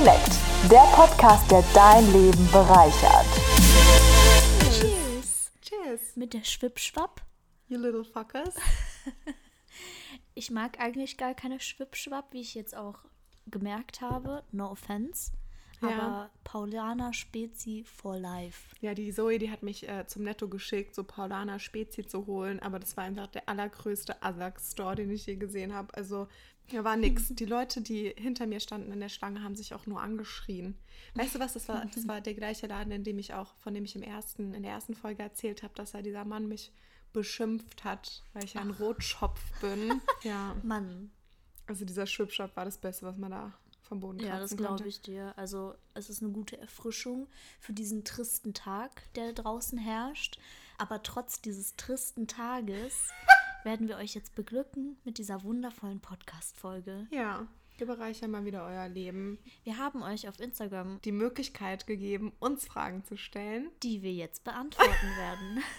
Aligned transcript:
Connect, 0.00 0.38
der 0.70 0.86
Podcast, 0.94 1.50
der 1.50 1.62
dein 1.74 2.10
Leben 2.10 2.50
bereichert. 2.50 3.26
Cheers. 4.72 5.52
Cheers, 5.60 6.16
Mit 6.16 6.32
der 6.32 6.42
Schwippschwapp. 6.42 7.20
you 7.68 7.78
little 7.78 8.04
fuckers. 8.04 8.54
Ich 10.34 10.50
mag 10.50 10.80
eigentlich 10.80 11.18
gar 11.18 11.34
keine 11.34 11.60
Schwippschwapp, 11.60 12.32
wie 12.32 12.40
ich 12.40 12.54
jetzt 12.54 12.74
auch 12.74 13.00
gemerkt 13.48 14.00
habe. 14.00 14.42
No 14.52 14.70
offense. 14.70 15.32
Ja. 15.82 15.88
Aber 15.90 16.30
Paulaner 16.44 17.12
Spezi 17.12 17.84
for 17.84 18.16
life. 18.16 18.74
Ja, 18.80 18.94
die 18.94 19.12
Zoe, 19.12 19.38
die 19.38 19.50
hat 19.50 19.62
mich 19.62 19.86
äh, 19.86 20.06
zum 20.06 20.22
Netto 20.22 20.48
geschickt, 20.48 20.94
so 20.94 21.04
Paulaner 21.04 21.58
Spezi 21.58 22.06
zu 22.06 22.26
holen, 22.26 22.60
aber 22.60 22.78
das 22.78 22.96
war 22.96 23.04
einfach 23.04 23.26
der 23.26 23.48
allergrößte 23.50 24.22
Asak-Store, 24.22 24.94
den 24.94 25.10
ich 25.10 25.26
je 25.26 25.36
gesehen 25.36 25.74
habe. 25.74 25.94
Also, 25.94 26.26
da 26.72 26.84
war 26.84 26.96
nix. 26.96 27.28
Die 27.30 27.44
Leute, 27.44 27.80
die 27.80 28.14
hinter 28.16 28.46
mir 28.46 28.60
standen 28.60 28.92
in 28.92 29.00
der 29.00 29.08
Schlange, 29.08 29.42
haben 29.42 29.56
sich 29.56 29.74
auch 29.74 29.86
nur 29.86 30.00
angeschrien. 30.00 30.76
Weißt 31.14 31.34
du 31.34 31.40
was, 31.40 31.54
das 31.54 31.68
war, 31.68 31.84
das 31.86 32.06
war 32.06 32.20
der 32.20 32.34
gleiche 32.34 32.66
Laden, 32.66 32.92
in 32.92 33.04
dem 33.04 33.18
ich 33.18 33.34
auch, 33.34 33.54
von 33.58 33.74
dem 33.74 33.84
ich 33.84 33.96
im 33.96 34.02
ersten, 34.02 34.54
in 34.54 34.62
der 34.62 34.72
ersten 34.72 34.94
Folge 34.94 35.22
erzählt 35.22 35.62
habe, 35.62 35.74
dass 35.74 35.92
da 35.92 36.02
dieser 36.02 36.24
Mann 36.24 36.48
mich 36.48 36.72
beschimpft 37.12 37.84
hat, 37.84 38.22
weil 38.32 38.44
ich 38.44 38.54
ja 38.54 38.60
ein 38.60 38.70
Rotschopf 38.70 39.40
bin. 39.60 40.00
Ja, 40.22 40.54
Mann, 40.62 41.10
also 41.66 41.84
dieser 41.84 42.06
Schwipschop 42.06 42.54
war 42.56 42.64
das 42.64 42.78
Beste, 42.78 43.06
was 43.06 43.16
man 43.16 43.30
da 43.30 43.54
vom 43.82 44.00
Boden 44.00 44.18
kratzen 44.18 44.34
ja, 44.34 44.40
das 44.40 44.56
glaube 44.56 44.86
ich 44.86 45.02
dir. 45.02 45.32
Also, 45.36 45.74
es 45.94 46.10
ist 46.10 46.22
eine 46.22 46.32
gute 46.32 46.58
Erfrischung 46.58 47.26
für 47.58 47.72
diesen 47.72 48.04
tristen 48.04 48.54
Tag, 48.54 49.02
der 49.14 49.32
draußen 49.32 49.78
herrscht. 49.78 50.38
Aber 50.78 51.02
trotz 51.02 51.40
dieses 51.40 51.76
tristen 51.76 52.26
Tages 52.26 52.94
werden 53.64 53.88
wir 53.88 53.96
euch 53.96 54.14
jetzt 54.14 54.34
beglücken 54.34 54.96
mit 55.04 55.18
dieser 55.18 55.42
wundervollen 55.42 56.00
Podcast-Folge. 56.00 57.06
Ja, 57.10 57.46
wir 57.78 57.86
bereichern 57.86 58.30
mal 58.30 58.44
wieder 58.44 58.66
euer 58.66 58.88
Leben. 58.88 59.38
Wir 59.64 59.78
haben 59.78 60.02
euch 60.02 60.28
auf 60.28 60.38
Instagram 60.40 61.00
Die 61.02 61.12
Möglichkeit 61.12 61.86
gegeben, 61.86 62.32
uns 62.38 62.66
Fragen 62.66 63.04
zu 63.04 63.16
stellen. 63.16 63.70
die 63.82 64.02
wir 64.02 64.12
jetzt 64.12 64.44
beantworten 64.44 65.16
werden. 65.16 65.62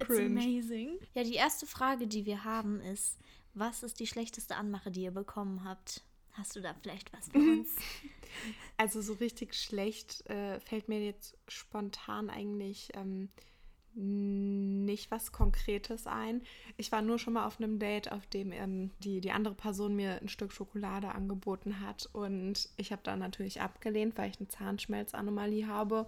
It's 0.00 0.08
Cringe. 0.08 0.40
amazing. 0.40 0.98
Ja, 1.14 1.22
die 1.22 1.34
erste 1.34 1.66
Frage, 1.66 2.06
die 2.06 2.26
wir 2.26 2.44
haben, 2.44 2.80
ist: 2.80 3.18
Was 3.54 3.82
ist 3.82 4.00
die 4.00 4.06
schlechteste 4.06 4.56
Anmache, 4.56 4.90
die 4.90 5.02
ihr 5.02 5.12
bekommen 5.12 5.64
habt? 5.64 6.02
Hast 6.32 6.56
du 6.56 6.60
da 6.60 6.74
vielleicht 6.74 7.12
was 7.12 7.28
für 7.28 7.38
uns? 7.38 7.74
Also 8.76 9.00
so 9.00 9.12
richtig 9.12 9.54
schlecht 9.54 10.28
äh, 10.28 10.58
fällt 10.58 10.88
mir 10.88 10.98
jetzt 11.04 11.38
spontan 11.46 12.30
eigentlich 12.30 12.88
ähm, 12.94 13.28
nicht 13.96 15.10
was 15.10 15.30
Konkretes 15.30 16.06
ein. 16.06 16.42
Ich 16.76 16.90
war 16.90 17.00
nur 17.00 17.18
schon 17.18 17.34
mal 17.34 17.46
auf 17.46 17.58
einem 17.58 17.78
Date, 17.78 18.10
auf 18.10 18.26
dem 18.26 18.50
ähm, 18.52 18.90
die, 19.00 19.20
die 19.20 19.30
andere 19.30 19.54
Person 19.54 19.94
mir 19.94 20.20
ein 20.20 20.28
Stück 20.28 20.52
Schokolade 20.52 21.14
angeboten 21.14 21.80
hat 21.80 22.08
und 22.12 22.68
ich 22.76 22.90
habe 22.92 23.02
dann 23.04 23.20
natürlich 23.20 23.60
abgelehnt, 23.60 24.18
weil 24.18 24.30
ich 24.30 24.38
eine 24.38 24.48
Zahnschmelzanomalie 24.48 25.66
habe. 25.66 26.06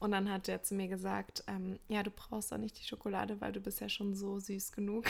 Und 0.00 0.12
dann 0.12 0.30
hat 0.30 0.48
er 0.48 0.62
zu 0.62 0.74
mir 0.74 0.86
gesagt, 0.88 1.42
ähm, 1.48 1.78
ja, 1.88 2.02
du 2.04 2.10
brauchst 2.10 2.52
doch 2.52 2.58
nicht 2.58 2.78
die 2.78 2.86
Schokolade, 2.86 3.40
weil 3.40 3.52
du 3.52 3.60
bist 3.60 3.80
ja 3.80 3.88
schon 3.88 4.14
so 4.14 4.38
süß 4.38 4.72
genug. 4.72 5.06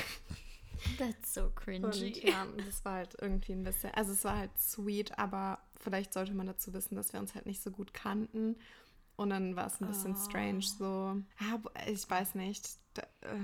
That's 0.98 1.34
so 1.34 1.50
cringy. 1.54 1.84
Und 1.84 2.22
ja, 2.22 2.46
das 2.64 2.84
war 2.84 2.94
halt 2.94 3.16
irgendwie 3.20 3.52
ein 3.52 3.64
bisschen, 3.64 3.92
also 3.94 4.12
es 4.12 4.24
war 4.24 4.36
halt 4.36 4.56
sweet, 4.58 5.18
aber 5.18 5.58
vielleicht 5.80 6.12
sollte 6.14 6.34
man 6.34 6.46
dazu 6.46 6.72
wissen, 6.72 6.94
dass 6.94 7.12
wir 7.12 7.20
uns 7.20 7.34
halt 7.34 7.46
nicht 7.46 7.62
so 7.62 7.70
gut 7.70 7.92
kannten. 7.92 8.56
Und 9.18 9.30
dann 9.30 9.56
war 9.56 9.66
es 9.66 9.80
ein 9.80 9.88
bisschen 9.88 10.14
Oh. 10.14 10.18
strange, 10.24 10.62
so, 10.62 11.20
ja, 11.40 11.60
ich 11.86 12.08
weiß 12.08 12.36
nicht. 12.36 12.68
Äh, 13.20 13.36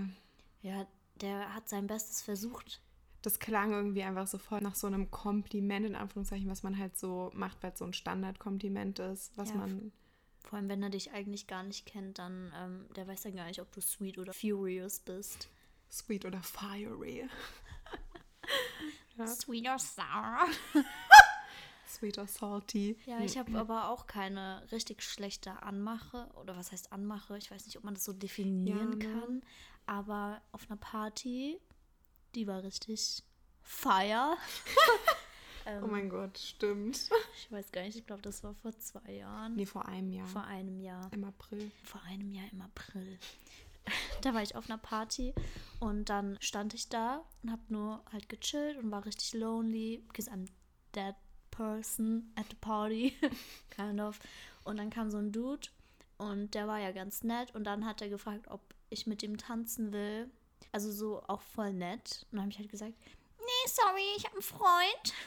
Ja, 0.63 0.87
der 1.21 1.53
hat 1.53 1.69
sein 1.69 1.87
Bestes 1.89 2.23
versucht. 2.23 2.81
das 3.23 3.39
klang 3.41 3.73
irgendwie 3.73 4.03
einfach 4.05 4.27
so 4.29 4.39
voll 4.39 4.61
nach 4.61 4.75
so 4.77 4.87
einem 4.87 5.11
Kompliment, 5.11 5.85
in 5.87 5.97
Anführungszeichen, 5.97 6.49
was 6.49 6.63
man 6.63 6.79
halt 6.79 6.97
so 6.97 7.31
macht, 7.35 7.63
weil 7.63 7.73
es 7.73 7.79
so 7.81 7.85
ein 7.87 7.93
Standardkompliment 7.93 8.99
ist, 9.01 9.37
was 9.37 9.49
Ja, 9.51 9.57
man. 9.57 9.93
Vor 10.41 10.59
allem, 10.59 10.69
wenn 10.69 10.83
er 10.83 10.91
dich 10.91 11.11
eigentlich 11.13 11.47
gar 11.49 11.63
nicht 11.65 11.87
kennt, 11.87 12.19
dann, 12.19 12.53
ähm, 12.57 12.87
der 12.95 13.09
weiß 13.09 13.25
ja 13.25 13.31
gar 13.33 13.47
nicht, 13.47 13.61
ob 13.61 13.73
du 13.73 13.81
sweet 13.81 14.19
oder 14.19 14.33
furious 14.33 15.01
bist. 15.01 15.49
Sweet 15.91 16.25
oder 16.25 16.41
fiery. 16.43 17.29
Ja. 19.17 19.27
Sweet 19.29 19.69
or 19.69 19.79
sour. 19.79 20.49
Sweet 21.95 22.19
or 22.19 22.27
salty. 22.27 22.97
Ja, 23.07 23.21
ich 23.21 23.39
habe 23.39 23.57
aber 23.59 23.89
auch 23.89 24.07
keine 24.07 24.67
richtig 24.73 25.03
schlechte 25.03 25.63
Anmache. 25.63 26.29
Oder 26.41 26.57
was 26.57 26.73
heißt 26.73 26.93
Anmache? 26.93 27.39
Ich 27.39 27.51
weiß 27.51 27.67
nicht, 27.67 27.77
ob 27.79 27.85
man 27.85 27.95
das 27.95 28.05
so 28.05 28.13
definieren 28.13 29.01
Ja, 29.01 29.09
ne? 29.09 29.21
kann. 29.21 29.43
Aber 29.87 30.41
auf 30.53 30.69
einer 30.71 30.79
Party, 30.79 31.61
die 32.35 32.47
war 32.47 32.63
richtig 32.63 33.23
fire. 33.63 34.37
Oh 35.83 35.87
mein 35.87 36.11
Gott, 36.11 36.37
stimmt. 36.37 37.09
Ich 37.39 37.51
weiß 37.51 37.73
gar 37.73 37.81
nicht, 37.85 37.97
ich 37.97 38.07
glaube, 38.07 38.21
das 38.21 38.45
war 38.45 38.53
vor 38.53 38.77
zwei 38.79 39.13
Jahren. 39.13 39.55
Nee, 39.57 39.65
vor 39.65 39.87
einem 39.89 40.13
Jahr. 40.13 40.27
Vor 40.27 40.45
einem 40.45 40.79
Jahr. 40.79 41.11
Im 41.11 41.25
April. 41.25 41.71
Vor 41.85 42.03
einem 42.03 42.31
Jahr 42.31 42.45
im 42.53 42.61
April. 42.61 43.19
Da 44.23 44.33
war 44.33 44.43
ich 44.43 44.57
auf 44.57 44.69
einer 44.71 44.79
Party 44.79 45.35
und 45.79 46.09
dann 46.09 46.39
stand 46.41 46.73
ich 46.73 46.89
da 46.89 47.23
und 47.43 47.51
habe 47.51 47.63
nur 47.69 48.03
halt 48.13 48.31
gechillt 48.31 48.79
und 48.79 48.91
war 48.91 49.05
richtig 49.05 49.35
lonely, 49.35 50.03
because 50.09 50.31
I'm 50.31 50.49
that 50.93 51.17
person 51.57 52.33
at 52.37 52.47
the 52.51 52.57
party, 52.57 53.15
kind 53.71 54.01
of. 54.01 54.19
Und 54.65 54.79
dann 54.79 54.91
kam 54.91 55.11
so 55.11 55.19
ein 55.19 55.33
Dude 55.33 55.69
und 56.19 56.55
der 56.55 56.67
war 56.67 56.79
ja 56.79 56.93
ganz 56.93 57.23
nett 57.23 57.55
und 57.55 57.65
dann 57.65 57.85
hat 57.85 58.01
er 58.03 58.09
gefragt, 58.09 58.49
ob 58.49 58.61
ich 58.91 59.07
mit 59.07 59.23
ihm 59.23 59.37
tanzen 59.37 59.93
will. 59.93 60.31
Also 60.73 60.91
so 60.91 61.23
auch 61.27 61.43
voll 61.43 61.73
nett. 61.73 62.27
Und 62.31 62.37
dann 62.37 62.43
habe 62.43 62.51
ich 62.53 62.59
halt 62.59 62.71
gesagt, 62.71 62.95
nee, 63.39 63.69
sorry, 63.69 64.03
ich 64.17 64.25
habe 64.25 64.35
einen 64.35 64.43
Freund. 64.43 65.13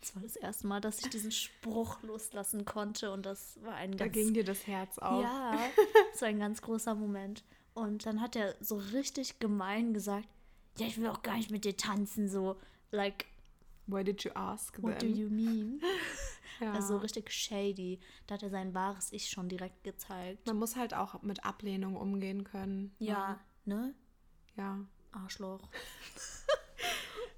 Das 0.00 0.14
war 0.14 0.22
das 0.22 0.36
erste 0.36 0.66
Mal, 0.66 0.80
dass 0.82 1.00
ich 1.00 1.08
diesen 1.08 1.32
Spruch 1.32 2.02
loslassen 2.02 2.66
konnte 2.66 3.10
und 3.10 3.24
das 3.24 3.58
war 3.62 3.74
ein 3.74 3.92
Da 3.96 4.04
ganz 4.04 4.12
ging 4.14 4.34
dir 4.34 4.44
das 4.44 4.66
Herz 4.66 4.98
auf. 4.98 5.22
ja, 5.22 5.58
das 6.12 6.20
war 6.20 6.28
ein 6.28 6.38
ganz 6.38 6.60
großer 6.60 6.94
Moment. 6.94 7.42
Und 7.72 8.04
dann 8.04 8.20
hat 8.20 8.36
er 8.36 8.54
so 8.60 8.76
richtig 8.76 9.38
gemein 9.40 9.94
gesagt, 9.94 10.28
ja, 10.76 10.86
ich 10.86 10.98
will 10.98 11.08
auch 11.08 11.22
gar 11.22 11.36
nicht 11.36 11.50
mit 11.50 11.64
dir 11.64 11.76
tanzen, 11.76 12.28
so, 12.28 12.56
like, 12.90 13.24
Why 13.86 14.02
did 14.02 14.22
you 14.24 14.30
ask 14.34 14.76
what 14.80 15.00
do 15.00 15.06
you 15.06 15.28
mean? 15.28 15.80
Ja. 16.60 16.72
Also 16.72 16.98
richtig 16.98 17.32
shady. 17.32 17.98
Da 18.26 18.34
hat 18.34 18.42
er 18.44 18.50
sein 18.50 18.74
wahres 18.74 19.12
Ich 19.12 19.28
schon 19.28 19.48
direkt 19.48 19.82
gezeigt. 19.82 20.46
Man 20.46 20.56
muss 20.56 20.76
halt 20.76 20.94
auch 20.94 21.20
mit 21.22 21.44
Ablehnung 21.44 21.96
umgehen 21.96 22.44
können. 22.44 22.94
Ja, 23.00 23.40
ne? 23.64 23.92
Ja. 24.56 24.78
Arschloch. 25.12 25.68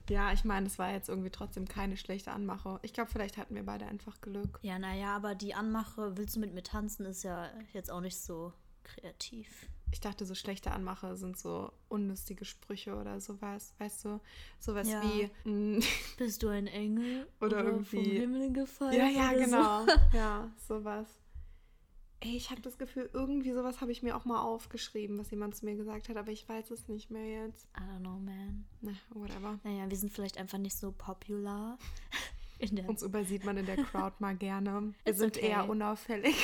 Ja, 0.08 0.32
ich 0.32 0.44
meine, 0.44 0.66
es 0.66 0.78
war 0.78 0.92
jetzt 0.92 1.08
irgendwie 1.08 1.30
trotzdem 1.30 1.66
keine 1.66 1.96
schlechte 1.96 2.30
Anmache. 2.30 2.78
Ich 2.82 2.92
glaube, 2.92 3.10
vielleicht 3.10 3.38
hatten 3.38 3.56
wir 3.56 3.64
beide 3.64 3.86
einfach 3.86 4.20
Glück. 4.20 4.60
Ja, 4.62 4.78
naja, 4.78 5.16
aber 5.16 5.34
die 5.34 5.52
Anmache, 5.52 6.16
willst 6.16 6.36
du 6.36 6.40
mit 6.40 6.54
mir 6.54 6.62
tanzen, 6.62 7.06
ist 7.06 7.24
ja 7.24 7.50
jetzt 7.72 7.90
auch 7.90 8.00
nicht 8.00 8.16
so 8.16 8.52
kreativ. 8.84 9.68
Ich 9.92 10.00
dachte, 10.00 10.26
so 10.26 10.34
schlechte 10.34 10.72
Anmache 10.72 11.16
sind 11.16 11.38
so 11.38 11.72
unlustige 11.88 12.44
Sprüche 12.44 12.96
oder 12.96 13.20
sowas. 13.20 13.72
Weißt 13.78 14.04
du? 14.04 14.20
Sowas 14.58 14.88
Ja. 14.88 15.00
wie. 15.02 15.30
mm, 15.48 15.80
Bist 16.18 16.42
du 16.42 16.48
ein 16.48 16.66
Engel 16.66 17.26
Oder 17.40 17.62
vom 17.64 17.68
irgendwie- 17.74 18.18
Himmel 18.18 18.52
gefallen? 18.52 18.92
ja, 18.96 19.08
ja, 19.08 19.30
oder 19.30 19.38
genau. 19.38 19.86
So? 19.86 19.92
Ja, 20.16 20.50
sowas. 20.68 21.06
Ey, 22.20 22.34
ich 22.36 22.50
habe 22.50 22.62
das 22.62 22.78
Gefühl, 22.78 23.10
irgendwie 23.12 23.52
sowas 23.52 23.80
habe 23.82 23.92
ich 23.92 24.02
mir 24.02 24.16
auch 24.16 24.24
mal 24.24 24.40
aufgeschrieben, 24.42 25.18
was 25.18 25.30
jemand 25.30 25.54
zu 25.54 25.66
mir 25.66 25.76
gesagt 25.76 26.08
hat, 26.08 26.16
aber 26.16 26.32
ich 26.32 26.48
weiß 26.48 26.70
es 26.70 26.88
nicht 26.88 27.10
mehr 27.10 27.44
jetzt. 27.46 27.68
I 27.76 27.80
don't 27.82 28.00
know, 28.00 28.18
man. 28.18 28.64
Na, 28.80 28.92
whatever. 29.10 29.58
Naja, 29.64 29.88
wir 29.88 29.96
sind 29.96 30.12
vielleicht 30.12 30.38
einfach 30.38 30.58
nicht 30.58 30.76
so 30.76 30.92
popular 30.92 31.78
in 32.58 32.74
der 32.74 32.88
Uns 32.88 33.02
übersieht 33.02 33.44
man 33.44 33.58
in 33.58 33.66
der 33.66 33.76
Crowd 33.76 34.16
mal 34.18 34.34
gerne. 34.34 34.94
Wir 35.04 35.10
It's 35.12 35.18
sind 35.18 35.36
okay. 35.36 35.48
eher 35.48 35.68
unauffällig. 35.68 36.34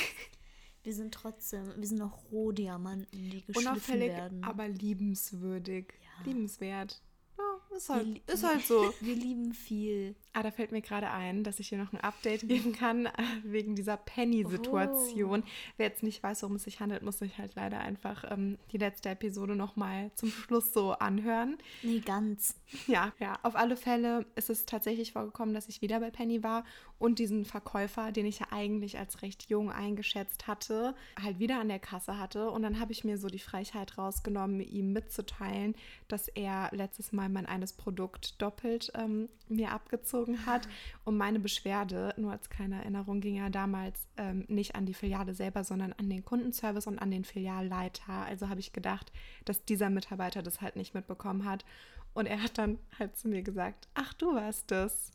Wir 0.82 0.94
sind 0.94 1.14
trotzdem, 1.14 1.72
wir 1.76 1.86
sind 1.86 1.98
noch 1.98 2.30
Rohdiamanten, 2.32 3.30
die 3.30 3.44
geschliffen 3.44 3.68
Unauffällig, 3.68 4.08
werden. 4.08 4.42
aber 4.42 4.68
liebenswürdig. 4.68 5.94
Ja. 6.02 6.24
Liebenswert. 6.24 7.00
Ja, 7.38 7.76
ist 7.76 7.88
halt, 7.88 8.18
ist 8.28 8.42
halt 8.42 8.62
so. 8.66 8.92
wir 9.00 9.14
lieben 9.14 9.54
viel. 9.54 10.16
Ah, 10.34 10.42
da 10.42 10.50
fällt 10.50 10.72
mir 10.72 10.80
gerade 10.80 11.10
ein, 11.10 11.44
dass 11.44 11.60
ich 11.60 11.68
hier 11.68 11.76
noch 11.76 11.92
ein 11.92 12.00
Update 12.00 12.48
geben 12.48 12.72
kann 12.72 13.04
äh, 13.04 13.12
wegen 13.42 13.74
dieser 13.74 13.98
Penny-Situation. 13.98 15.42
Oh. 15.46 15.50
Wer 15.76 15.88
jetzt 15.88 16.02
nicht 16.02 16.22
weiß, 16.22 16.42
worum 16.42 16.56
es 16.56 16.64
sich 16.64 16.80
handelt, 16.80 17.02
muss 17.02 17.18
sich 17.18 17.36
halt 17.36 17.54
leider 17.54 17.80
einfach 17.80 18.24
ähm, 18.30 18.56
die 18.72 18.78
letzte 18.78 19.10
Episode 19.10 19.54
nochmal 19.56 20.10
zum 20.14 20.30
Schluss 20.30 20.72
so 20.72 20.92
anhören. 20.92 21.58
Nee, 21.82 22.00
ganz. 22.00 22.56
Ja, 22.86 23.12
ja, 23.20 23.38
auf 23.42 23.56
alle 23.56 23.76
Fälle 23.76 24.24
ist 24.34 24.48
es 24.48 24.64
tatsächlich 24.64 25.12
vorgekommen, 25.12 25.54
dass 25.54 25.68
ich 25.68 25.82
wieder 25.82 26.00
bei 26.00 26.10
Penny 26.10 26.42
war 26.42 26.64
und 26.98 27.18
diesen 27.18 27.44
Verkäufer, 27.44 28.10
den 28.10 28.24
ich 28.24 28.38
ja 28.38 28.46
eigentlich 28.50 28.98
als 28.98 29.20
recht 29.20 29.50
jung 29.50 29.70
eingeschätzt 29.70 30.46
hatte, 30.46 30.94
halt 31.22 31.40
wieder 31.40 31.60
an 31.60 31.68
der 31.68 31.78
Kasse 31.78 32.18
hatte. 32.18 32.50
Und 32.50 32.62
dann 32.62 32.80
habe 32.80 32.92
ich 32.92 33.04
mir 33.04 33.18
so 33.18 33.28
die 33.28 33.38
Frechheit 33.38 33.98
rausgenommen, 33.98 34.60
ihm 34.60 34.94
mitzuteilen, 34.94 35.74
dass 36.08 36.28
er 36.28 36.70
letztes 36.72 37.12
Mal 37.12 37.28
mein 37.28 37.44
eines 37.44 37.74
Produkt 37.74 38.40
doppelt 38.40 38.92
ähm, 38.94 39.28
mir 39.48 39.72
abgezogen 39.72 40.21
hat. 40.46 40.68
Und 41.04 41.16
meine 41.16 41.40
Beschwerde, 41.40 42.14
nur 42.16 42.32
als 42.32 42.50
kleine 42.50 42.76
Erinnerung, 42.76 43.20
ging 43.20 43.36
ja 43.36 43.50
damals 43.50 44.06
ähm, 44.16 44.44
nicht 44.48 44.74
an 44.74 44.86
die 44.86 44.94
Filiale 44.94 45.34
selber, 45.34 45.64
sondern 45.64 45.92
an 45.92 46.08
den 46.08 46.24
Kundenservice 46.24 46.86
und 46.86 46.98
an 46.98 47.10
den 47.10 47.24
Filialleiter. 47.24 48.12
Also 48.12 48.48
habe 48.48 48.60
ich 48.60 48.72
gedacht, 48.72 49.12
dass 49.44 49.64
dieser 49.64 49.90
Mitarbeiter 49.90 50.42
das 50.42 50.60
halt 50.60 50.76
nicht 50.76 50.94
mitbekommen 50.94 51.44
hat. 51.44 51.64
Und 52.14 52.26
er 52.26 52.42
hat 52.42 52.58
dann 52.58 52.78
halt 52.98 53.16
zu 53.16 53.28
mir 53.28 53.42
gesagt, 53.42 53.88
ach, 53.94 54.12
du 54.14 54.34
warst 54.34 54.70
das. 54.70 55.12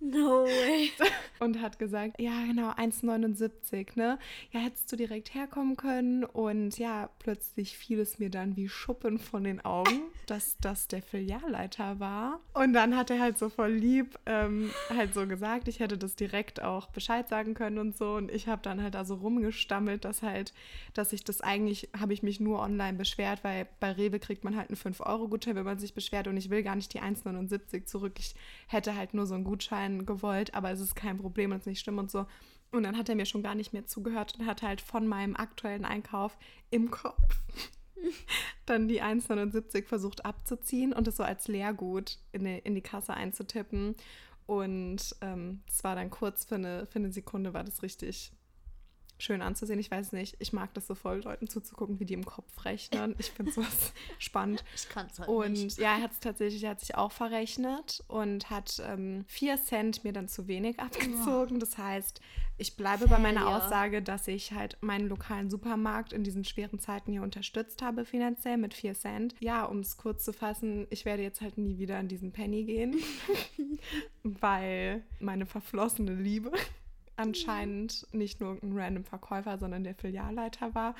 No 0.00 0.44
way. 0.44 0.90
und 1.38 1.60
hat 1.60 1.78
gesagt, 1.78 2.20
ja 2.20 2.44
genau, 2.46 2.70
1,79, 2.70 3.88
ne? 3.94 4.18
Ja, 4.52 4.60
hättest 4.60 4.90
du 4.92 4.96
direkt 4.96 5.34
herkommen 5.34 5.76
können 5.76 6.24
und 6.24 6.78
ja, 6.78 7.10
plötzlich 7.18 7.76
fiel 7.76 8.00
es 8.00 8.18
mir 8.18 8.30
dann 8.30 8.56
wie 8.56 8.68
Schuppen 8.68 9.18
von 9.18 9.44
den 9.44 9.64
Augen, 9.64 10.02
dass 10.26 10.56
das 10.60 10.88
der 10.88 11.02
Filialleiter 11.02 11.98
war. 11.98 12.40
Und 12.54 12.72
dann 12.72 12.96
hat 12.96 13.10
er 13.10 13.20
halt 13.20 13.38
so 13.38 13.48
voll 13.48 13.72
lieb 13.72 14.18
ähm, 14.26 14.70
halt 14.90 15.14
so 15.14 15.26
gesagt, 15.26 15.68
ich 15.68 15.80
hätte 15.80 15.98
das 15.98 16.14
direkt 16.14 16.62
auch 16.62 16.88
Bescheid 16.88 17.28
sagen 17.28 17.54
können 17.54 17.78
und 17.78 17.96
so 17.96 18.14
und 18.14 18.30
ich 18.30 18.48
habe 18.48 18.62
dann 18.62 18.82
halt 18.82 18.96
also 18.96 19.14
rumgestammelt, 19.14 20.04
dass 20.04 20.22
halt, 20.22 20.52
dass 20.94 21.12
ich 21.12 21.24
das 21.24 21.40
eigentlich, 21.40 21.88
habe 21.98 22.12
ich 22.12 22.22
mich 22.22 22.40
nur 22.40 22.60
online 22.60 22.98
beschwert, 22.98 23.44
weil 23.44 23.66
bei 23.80 23.92
Rewe 23.92 24.18
kriegt 24.18 24.44
man 24.44 24.56
halt 24.56 24.68
einen 24.68 24.76
5-Euro-Gutschein, 24.76 25.56
wenn 25.56 25.64
man 25.64 25.78
sich 25.78 25.94
beschwert 25.94 26.28
und 26.28 26.36
ich 26.36 26.50
will 26.50 26.62
gar 26.62 26.76
nicht 26.76 26.92
die 26.92 27.00
1,79 27.00 27.86
zurück. 27.86 28.14
Ich 28.18 28.34
hätte 28.66 28.94
halt 28.94 29.14
nur 29.14 29.26
so 29.26 29.34
einen 29.34 29.44
Gutschein 29.44 29.85
gewollt, 30.06 30.54
aber 30.54 30.70
es 30.70 30.80
ist 30.80 30.94
kein 30.94 31.18
Problem 31.18 31.50
und 31.50 31.58
es 31.58 31.62
ist 31.62 31.68
nicht 31.68 31.80
schlimm 31.80 31.98
und 31.98 32.10
so. 32.10 32.26
Und 32.72 32.82
dann 32.82 32.96
hat 32.96 33.08
er 33.08 33.14
mir 33.14 33.26
schon 33.26 33.42
gar 33.42 33.54
nicht 33.54 33.72
mehr 33.72 33.86
zugehört 33.86 34.34
und 34.38 34.46
hat 34.46 34.62
halt 34.62 34.80
von 34.80 35.06
meinem 35.06 35.36
aktuellen 35.36 35.84
Einkauf 35.84 36.36
im 36.70 36.90
Kopf 36.90 37.22
dann 38.66 38.88
die 38.88 39.02
1,79 39.02 39.84
versucht 39.84 40.24
abzuziehen 40.24 40.92
und 40.92 41.08
es 41.08 41.16
so 41.16 41.22
als 41.22 41.48
Leergut 41.48 42.18
in 42.32 42.44
die, 42.44 42.58
in 42.58 42.74
die 42.74 42.82
Kasse 42.82 43.14
einzutippen. 43.14 43.94
Und 44.46 44.96
es 44.96 45.16
ähm, 45.22 45.62
war 45.82 45.96
dann 45.96 46.10
kurz 46.10 46.44
für 46.44 46.56
eine, 46.56 46.86
für 46.86 46.98
eine 46.98 47.12
Sekunde, 47.12 47.52
war 47.52 47.64
das 47.64 47.82
richtig 47.82 48.32
schön 49.18 49.42
anzusehen. 49.42 49.78
Ich 49.78 49.90
weiß 49.90 50.12
nicht, 50.12 50.36
ich 50.38 50.52
mag 50.52 50.72
das 50.74 50.86
so 50.86 50.94
voll, 50.94 51.22
Leuten 51.22 51.48
zuzugucken, 51.48 52.00
wie 52.00 52.04
die 52.04 52.14
im 52.14 52.24
Kopf 52.24 52.64
rechnen. 52.64 53.14
Ich 53.18 53.30
finde 53.30 53.52
sowas 53.52 53.92
spannend. 54.18 54.64
Ich 54.74 54.88
kann 54.88 55.06
es 55.10 55.18
halt 55.18 55.28
und 55.28 55.52
nicht. 55.52 55.78
ja, 55.78 55.96
er 55.96 56.02
hat 56.02 56.12
es 56.12 56.20
tatsächlich, 56.20 56.64
er 56.64 56.70
hat 56.70 56.80
sich 56.80 56.94
auch 56.94 57.12
verrechnet 57.12 58.04
und 58.08 58.50
hat 58.50 58.82
ähm, 58.86 59.24
vier 59.26 59.56
Cent 59.62 60.04
mir 60.04 60.12
dann 60.12 60.28
zu 60.28 60.48
wenig 60.48 60.80
abgezogen. 60.80 61.60
Das 61.60 61.78
heißt, 61.78 62.20
ich 62.58 62.76
bleibe 62.76 63.06
bei 63.08 63.18
meiner. 63.18 63.46
Aussage, 63.46 64.02
dass 64.02 64.26
ich 64.28 64.52
halt 64.52 64.76
meinen 64.80 65.08
lokalen 65.08 65.50
Supermarkt 65.50 66.12
in 66.12 66.24
diesen 66.24 66.44
schweren 66.44 66.80
Zeiten 66.80 67.12
hier 67.12 67.22
unterstützt 67.22 67.82
habe 67.82 68.04
finanziell 68.04 68.56
mit 68.56 68.74
vier 68.74 68.94
Cent. 68.94 69.34
Ja, 69.40 69.64
um 69.64 69.80
es 69.80 69.96
kurz 69.96 70.24
zu 70.24 70.32
fassen, 70.32 70.86
ich 70.90 71.04
werde 71.04 71.22
jetzt 71.22 71.40
halt 71.40 71.58
nie 71.58 71.78
wieder 71.78 72.00
in 72.00 72.08
diesen 72.08 72.32
Penny 72.32 72.64
gehen, 72.64 72.96
weil 74.22 75.02
meine 75.20 75.46
verflossene 75.46 76.14
Liebe 76.14 76.50
anscheinend 77.16 78.06
nicht 78.12 78.40
nur 78.40 78.58
ein 78.62 78.76
random 78.76 79.04
Verkäufer, 79.04 79.58
sondern 79.58 79.84
der 79.84 79.94
Filialleiter 79.94 80.74
war 80.74 80.94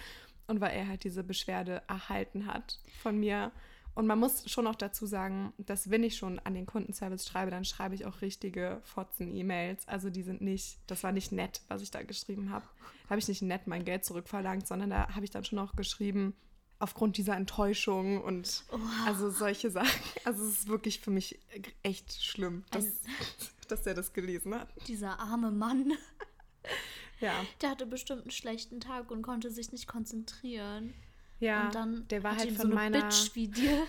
und 0.46 0.60
weil 0.60 0.76
er 0.76 0.88
halt 0.88 1.04
diese 1.04 1.24
Beschwerde 1.24 1.82
erhalten 1.88 2.46
hat 2.46 2.78
von 3.02 3.18
mir. 3.18 3.52
Und 3.94 4.06
man 4.06 4.18
muss 4.18 4.48
schon 4.50 4.66
auch 4.66 4.74
dazu 4.74 5.06
sagen, 5.06 5.54
dass 5.56 5.90
wenn 5.90 6.04
ich 6.04 6.18
schon 6.18 6.38
an 6.40 6.52
den 6.52 6.66
Kundenservice 6.66 7.26
schreibe, 7.26 7.50
dann 7.50 7.64
schreibe 7.64 7.94
ich 7.94 8.04
auch 8.04 8.20
richtige 8.20 8.80
Fotzen-E-Mails. 8.84 9.88
Also 9.88 10.10
die 10.10 10.22
sind 10.22 10.42
nicht, 10.42 10.78
das 10.86 11.02
war 11.02 11.12
nicht 11.12 11.32
nett, 11.32 11.62
was 11.68 11.80
ich 11.80 11.90
da 11.90 12.02
geschrieben 12.02 12.50
habe. 12.50 12.66
Da 13.04 13.10
habe 13.10 13.20
ich 13.20 13.28
nicht 13.28 13.40
nett 13.40 13.66
mein 13.66 13.86
Geld 13.86 14.04
zurückverlangt, 14.04 14.66
sondern 14.66 14.90
da 14.90 15.14
habe 15.14 15.24
ich 15.24 15.30
dann 15.30 15.44
schon 15.44 15.58
auch 15.58 15.76
geschrieben, 15.76 16.34
aufgrund 16.78 17.16
dieser 17.16 17.36
Enttäuschung 17.36 18.22
und 18.22 18.64
also 19.06 19.30
solche 19.30 19.70
Sachen. 19.70 20.00
Also 20.24 20.44
es 20.44 20.58
ist 20.58 20.68
wirklich 20.68 21.00
für 21.00 21.10
mich 21.10 21.38
echt 21.82 22.22
schlimm, 22.22 22.64
dass, 22.70 22.86
dass 23.68 23.86
er 23.86 23.94
das 23.94 24.12
gelesen 24.12 24.54
hat. 24.54 24.68
Dieser 24.86 25.18
arme 25.18 25.50
Mann, 25.50 25.92
Ja. 27.20 27.32
der 27.62 27.70
hatte 27.70 27.86
bestimmt 27.86 28.22
einen 28.22 28.30
schlechten 28.30 28.80
Tag 28.80 29.10
und 29.10 29.22
konnte 29.22 29.50
sich 29.50 29.72
nicht 29.72 29.86
konzentrieren. 29.86 30.92
Ja, 31.40 31.66
und 31.66 31.74
dann 31.74 32.08
der 32.08 32.22
war 32.22 32.32
hat 32.32 32.40
halt 32.40 32.50
von 32.52 32.56
so 32.56 32.62
eine 32.64 32.74
meiner. 32.74 33.02
Bitch 33.04 33.34
wie 33.34 33.48
dir 33.48 33.86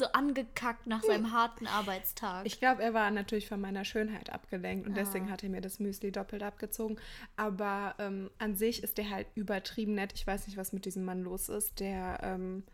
so 0.00 0.06
angekackt 0.06 0.86
nach 0.88 1.02
seinem 1.02 1.32
harten 1.32 1.66
Arbeitstag. 1.68 2.44
Ich 2.46 2.58
glaube, 2.58 2.82
er 2.82 2.92
war 2.94 3.10
natürlich 3.12 3.46
von 3.48 3.60
meiner 3.60 3.84
Schönheit 3.84 4.30
abgelenkt 4.30 4.86
und 4.88 4.92
Ah. 4.94 4.96
deswegen 5.00 5.30
hat 5.30 5.44
er 5.44 5.50
mir 5.50 5.60
das 5.60 5.78
Müsli 5.78 6.10
doppelt 6.10 6.42
abgezogen. 6.42 6.98
Aber 7.36 7.94
ähm, 7.98 8.30
an 8.38 8.56
sich 8.56 8.82
ist 8.82 8.98
der 8.98 9.10
halt 9.10 9.28
übertrieben 9.36 9.94
nett. 9.94 10.12
Ich 10.16 10.26
weiß 10.26 10.46
nicht, 10.48 10.56
was 10.56 10.72
mit 10.72 10.84
diesem 10.84 11.04
Mann 11.04 11.22
los 11.22 11.48
ist. 11.48 11.78
Der, 11.78 12.18
ähm, 12.22 12.64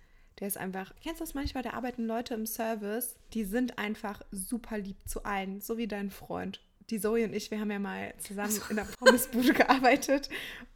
der 0.40 0.48
ist 0.48 0.56
einfach. 0.56 0.94
Kennst 1.02 1.20
du 1.20 1.24
das 1.24 1.34
manchmal? 1.34 1.62
Da 1.62 1.70
arbeiten 1.74 2.06
Leute 2.06 2.34
im 2.34 2.46
Service, 2.46 3.16
die 3.34 3.44
sind 3.44 3.78
einfach 3.78 4.22
super 4.30 4.78
lieb 4.78 4.96
zu 5.06 5.24
allen, 5.24 5.60
so 5.60 5.76
wie 5.76 5.86
dein 5.88 6.10
Freund. 6.10 6.62
Die 6.90 7.00
Zoe 7.00 7.24
und 7.24 7.34
ich, 7.34 7.50
wir 7.50 7.58
haben 7.58 7.70
ja 7.70 7.78
mal 7.80 8.14
zusammen 8.18 8.60
in 8.70 8.76
der 8.76 8.84
Pommesbude 8.98 9.52
gearbeitet 9.54 10.28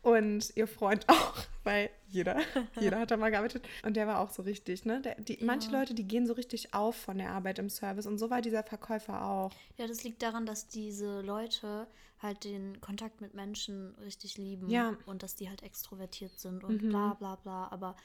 und 0.02 0.50
ihr 0.56 0.66
Freund 0.66 1.08
auch, 1.08 1.34
weil 1.62 1.88
jeder, 2.08 2.40
jeder 2.80 2.98
hat 2.98 3.10
da 3.12 3.16
mal 3.16 3.30
gearbeitet. 3.30 3.64
Und 3.84 3.96
der 3.96 4.06
war 4.08 4.18
auch 4.18 4.30
so 4.30 4.42
richtig, 4.42 4.84
ne? 4.84 5.00
Der, 5.02 5.14
die, 5.20 5.38
Manche 5.44 5.70
Ja. 5.70 5.78
Leute, 5.78 5.94
die 5.94 6.04
gehen 6.04 6.26
so 6.26 6.32
richtig 6.32 6.74
auf 6.74 6.96
von 6.96 7.18
der 7.18 7.30
Arbeit 7.30 7.58
im 7.60 7.68
Service 7.70 8.06
und 8.06 8.18
so 8.18 8.28
war 8.30 8.40
dieser 8.42 8.62
Verkäufer 8.64 9.24
auch. 9.24 9.52
ja, 9.76 9.86
das 9.86 10.02
liegt 10.02 10.22
daran, 10.22 10.46
dass 10.46 10.66
diese 10.66 11.20
Leute 11.20 11.86
halt 12.18 12.44
den 12.44 12.80
Kontakt 12.80 13.20
mit 13.20 13.34
Menschen 13.34 13.94
richtig 14.04 14.36
lieben 14.36 14.68
Ja. 14.68 14.96
und 15.06 15.22
dass 15.22 15.36
die 15.36 15.48
halt 15.48 15.62
extrovertiert 15.62 16.38
sind 16.38 16.64
und 16.64 16.78
bla 16.88 17.14
bla 17.14 17.36
bla. 17.36 17.68
Aber 17.70 17.96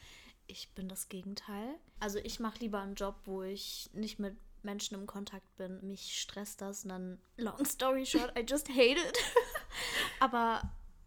ich 0.48 0.70
bin 0.76 0.88
das 0.88 1.10
Gegenteil. 1.10 1.74
Also 2.00 2.20
ich 2.20 2.40
mache 2.40 2.60
lieber 2.60 2.80
einen 2.82 2.96
Job, 2.96 3.16
wo 3.26 3.42
ich 3.44 3.90
nicht 3.94 4.20
mit 4.20 4.36
Menschen 4.66 4.96
im 4.96 5.08
Kontakt 5.08 5.56
bin. 5.58 5.80
Mich 5.88 6.20
stresst 6.20 6.62
das 6.62 6.84
und 6.84 6.90
dann, 6.90 7.20
long 7.38 7.64
story 7.66 8.06
short, 8.06 8.38
I 8.38 8.42
just 8.42 8.70
hate 8.70 9.00
it. 9.00 9.18
Aber 10.20 10.62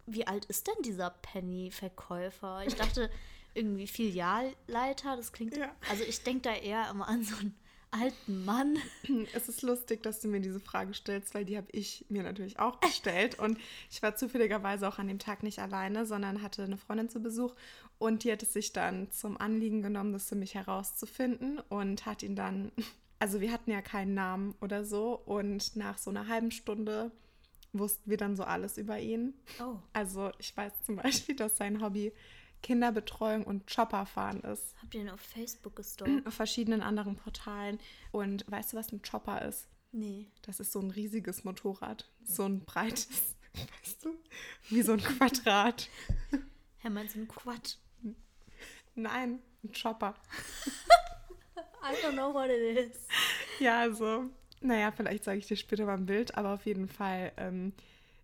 wie 0.05 0.25
alt 0.25 0.45
ist 0.45 0.67
denn 0.67 0.81
dieser 0.83 1.09
Penny-Verkäufer? 1.09 2.63
Ich 2.65 2.75
dachte 2.75 3.09
irgendwie 3.53 3.87
Filialleiter, 3.87 5.15
das 5.15 5.31
klingt. 5.31 5.57
Ja. 5.57 5.75
Also 5.89 6.03
ich 6.03 6.23
denke 6.23 6.41
da 6.41 6.55
eher 6.55 6.89
immer 6.89 7.07
an 7.07 7.23
so 7.23 7.35
einen 7.35 7.55
alten 7.91 8.45
Mann. 8.45 8.77
Es 9.33 9.49
ist 9.49 9.61
lustig, 9.61 10.03
dass 10.03 10.21
du 10.21 10.27
mir 10.27 10.39
diese 10.39 10.59
Frage 10.59 10.93
stellst, 10.93 11.33
weil 11.33 11.45
die 11.45 11.57
habe 11.57 11.67
ich 11.71 12.05
mir 12.09 12.23
natürlich 12.23 12.59
auch 12.59 12.79
gestellt. 12.79 13.37
Und 13.39 13.57
ich 13.89 14.01
war 14.01 14.15
zufälligerweise 14.15 14.87
auch 14.87 14.99
an 14.99 15.07
dem 15.07 15.19
Tag 15.19 15.43
nicht 15.43 15.59
alleine, 15.59 16.05
sondern 16.05 16.41
hatte 16.41 16.63
eine 16.63 16.77
Freundin 16.77 17.09
zu 17.09 17.21
Besuch. 17.21 17.55
Und 17.97 18.23
die 18.23 18.31
hat 18.31 18.43
es 18.43 18.53
sich 18.53 18.73
dann 18.73 19.11
zum 19.11 19.39
Anliegen 19.39 19.81
genommen, 19.81 20.13
das 20.13 20.29
für 20.29 20.35
mich 20.35 20.55
herauszufinden 20.55 21.59
und 21.69 22.05
hat 22.05 22.23
ihn 22.23 22.35
dann, 22.35 22.71
also 23.19 23.41
wir 23.41 23.51
hatten 23.51 23.71
ja 23.71 23.81
keinen 23.81 24.13
Namen 24.13 24.55
oder 24.61 24.85
so. 24.85 25.13
Und 25.13 25.75
nach 25.75 25.97
so 25.97 26.09
einer 26.09 26.27
halben 26.27 26.51
Stunde 26.51 27.11
wussten 27.73 28.09
wir 28.09 28.17
dann 28.17 28.35
so 28.35 28.43
alles 28.43 28.77
über 28.77 28.99
ihn. 28.99 29.33
Oh. 29.61 29.77
Also 29.93 30.31
ich 30.39 30.55
weiß 30.55 30.73
zum 30.85 30.95
Beispiel, 30.95 31.35
dass 31.35 31.57
sein 31.57 31.81
Hobby 31.81 32.13
Kinderbetreuung 32.61 33.43
und 33.43 33.73
Chopperfahren 33.73 34.41
ist. 34.41 34.75
Habt 34.81 34.93
ihr 34.95 35.01
ihn 35.01 35.09
auf 35.09 35.21
Facebook 35.21 35.75
gestalkt? 35.75 36.27
Auf 36.27 36.33
verschiedenen 36.33 36.81
anderen 36.81 37.15
Portalen. 37.15 37.79
Und 38.11 38.49
weißt 38.49 38.73
du, 38.73 38.77
was 38.77 38.91
ein 38.91 39.01
Chopper 39.01 39.43
ist? 39.43 39.67
Nee. 39.91 40.27
Das 40.41 40.59
ist 40.59 40.71
so 40.71 40.79
ein 40.79 40.91
riesiges 40.91 41.43
Motorrad. 41.43 42.09
So 42.23 42.43
ein 42.43 42.65
breites, 42.65 43.35
weißt 43.83 44.05
du, 44.05 44.15
wie 44.69 44.81
so 44.81 44.93
ein 44.93 45.01
Quadrat. 45.01 45.89
Herr 46.77 46.89
meinst 46.89 47.15
du 47.15 47.19
einen 47.19 47.27
Quatsch? 47.27 47.75
Nein, 48.95 49.39
ein 49.63 49.71
Chopper. 49.71 50.15
I 51.81 51.95
don't 52.03 52.13
know 52.13 52.33
what 52.33 52.49
it 52.49 52.77
is. 52.77 52.97
Ja, 53.59 53.79
also, 53.79 54.25
naja, 54.61 54.91
vielleicht 54.91 55.23
sage 55.23 55.37
ich 55.37 55.47
dir 55.47 55.55
später 55.55 55.85
mal 55.85 55.95
ein 55.95 56.05
Bild, 56.05 56.35
aber 56.35 56.53
auf 56.53 56.65
jeden 56.65 56.87
Fall, 56.87 57.31
ähm, 57.37 57.73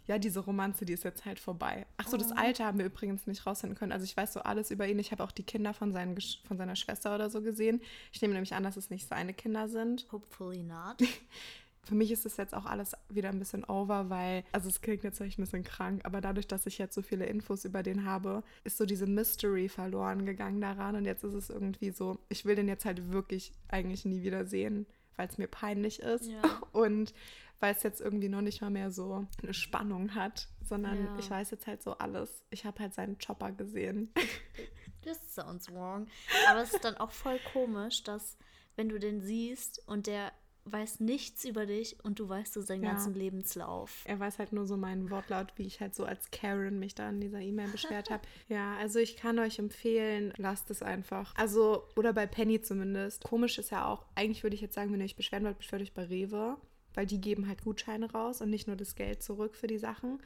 ja, 0.07 0.19
diese 0.19 0.39
Romanze, 0.39 0.85
die 0.85 0.93
ist 0.93 1.03
jetzt 1.03 1.25
halt 1.25 1.39
vorbei. 1.39 1.85
Ach 1.97 2.07
so, 2.07 2.15
das 2.17 2.31
Alter 2.31 2.65
haben 2.65 2.77
wir 2.77 2.85
übrigens 2.85 3.25
nicht 3.25 3.45
rausfinden 3.45 3.77
können. 3.77 3.91
Also 3.91 4.03
ich 4.03 4.15
weiß 4.15 4.33
so 4.33 4.41
alles 4.41 4.69
über 4.69 4.87
ihn. 4.87 4.99
Ich 4.99 5.11
habe 5.11 5.23
auch 5.23 5.31
die 5.31 5.43
Kinder 5.43 5.73
von, 5.73 5.93
seinen, 5.93 6.15
von 6.47 6.57
seiner 6.57 6.75
Schwester 6.75 7.15
oder 7.15 7.29
so 7.29 7.41
gesehen. 7.41 7.81
Ich 8.11 8.21
nehme 8.21 8.33
nämlich 8.35 8.53
an, 8.53 8.63
dass 8.63 8.77
es 8.77 8.91
nicht 8.91 9.07
seine 9.07 9.33
Kinder 9.33 9.67
sind. 9.67 10.05
Hopefully 10.11 10.61
not. 10.61 10.97
Für 11.85 11.95
mich 11.95 12.11
ist 12.11 12.25
es 12.25 12.37
jetzt 12.37 12.53
auch 12.53 12.65
alles 12.65 12.93
wieder 13.09 13.29
ein 13.29 13.39
bisschen 13.39 13.63
over, 13.63 14.09
weil, 14.09 14.43
also 14.51 14.69
es 14.69 14.81
klingt 14.81 15.03
jetzt 15.03 15.17
vielleicht 15.17 15.39
ein 15.39 15.43
bisschen 15.43 15.63
krank, 15.63 16.01
aber 16.03 16.19
dadurch, 16.19 16.47
dass 16.47 16.65
ich 16.65 16.77
jetzt 16.77 16.95
so 16.95 17.01
viele 17.01 17.25
Infos 17.25 17.63
über 17.63 17.83
den 17.83 18.05
habe, 18.05 18.43
ist 18.63 18.77
so 18.77 18.85
diese 18.85 19.05
Mystery 19.07 19.69
verloren 19.69 20.25
gegangen 20.25 20.61
daran 20.61 20.95
und 20.95 21.05
jetzt 21.05 21.23
ist 21.23 21.33
es 21.33 21.49
irgendwie 21.49 21.91
so, 21.91 22.17
ich 22.29 22.45
will 22.45 22.55
den 22.55 22.67
jetzt 22.67 22.85
halt 22.85 23.11
wirklich 23.11 23.51
eigentlich 23.69 24.03
nie 24.05 24.23
wieder 24.23 24.45
sehen, 24.45 24.85
weil 25.15 25.27
es 25.27 25.37
mir 25.37 25.47
peinlich 25.47 25.99
ist 26.01 26.25
Ja. 26.25 26.41
und 26.71 27.13
weil 27.61 27.73
es 27.73 27.83
jetzt 27.83 28.01
irgendwie 28.01 28.27
noch 28.29 28.41
nicht 28.41 28.61
mal 28.61 28.69
mehr 28.69 28.91
so 28.91 29.25
eine 29.41 29.53
Spannung 29.53 30.13
hat, 30.13 30.49
sondern 30.63 31.05
Ja. 31.05 31.17
ich 31.19 31.29
weiß 31.29 31.51
jetzt 31.51 31.67
halt 31.67 31.81
so 31.81 31.97
alles. 31.97 32.43
Ich 32.49 32.65
habe 32.65 32.81
halt 32.81 32.93
seinen 32.93 33.17
Chopper 33.17 33.51
gesehen. 33.53 34.11
This 35.03 35.19
sounds 35.33 35.71
wrong. 35.71 36.07
Aber 36.49 36.61
es 36.61 36.73
ist 36.73 36.83
dann 36.83 36.97
auch 36.97 37.11
voll 37.11 37.39
komisch, 37.53 38.03
dass 38.03 38.37
wenn 38.75 38.89
du 38.89 38.99
den 38.99 39.21
siehst 39.21 39.81
und 39.87 40.07
der 40.07 40.31
weiß 40.65 40.99
nichts 40.99 41.45
über 41.45 41.65
dich 41.65 42.03
und 42.03 42.19
du 42.19 42.27
weißt 42.27 42.53
so 42.53 42.61
seinen 42.61 42.83
Ja. 42.83 42.91
ganzen 42.93 43.13
Lebenslauf. 43.13 44.01
Er 44.05 44.19
weiß 44.19 44.39
halt 44.39 44.51
nur 44.51 44.65
so 44.65 44.77
meinen 44.77 45.09
Wortlaut, 45.11 45.53
wie 45.57 45.63
ich 45.67 45.79
halt 45.79 45.93
so 45.95 46.05
als 46.05 46.31
Karen 46.31 46.79
mich 46.79 46.95
da 46.95 47.09
in 47.09 47.21
dieser 47.21 47.39
E-Mail 47.39 47.69
beschwert 47.69 48.09
habe. 48.09 48.23
Ja, 48.49 48.75
also 48.77 48.99
ich 48.99 49.15
kann 49.15 49.37
euch 49.39 49.59
empfehlen, 49.59 50.33
lasst 50.37 50.69
es 50.71 50.81
einfach. 50.81 51.33
Also, 51.35 51.87
oder 51.95 52.13
bei 52.13 52.25
Penny 52.27 52.61
zumindest. 52.61 53.23
Komisch 53.23 53.57
ist 53.57 53.69
ja 53.71 53.85
auch, 53.87 54.05
eigentlich 54.15 54.43
würde 54.43 54.55
ich 54.55 54.61
jetzt 54.61 54.75
sagen, 54.75 54.91
wenn 54.91 54.99
ihr 54.99 55.05
euch 55.05 55.15
beschweren 55.15 55.43
wollt, 55.45 55.57
beschwert 55.57 55.81
euch 55.81 55.93
bei 55.93 56.03
Rewe, 56.05 56.57
weil 56.93 57.05
die 57.05 57.21
geben 57.21 57.47
halt 57.47 57.63
Gutscheine 57.63 58.11
raus 58.11 58.41
und 58.41 58.49
nicht 58.49 58.67
nur 58.67 58.75
das 58.75 58.95
Geld 58.95 59.21
zurück 59.23 59.55
für 59.55 59.67
die 59.67 59.77
Sachen. 59.77 60.19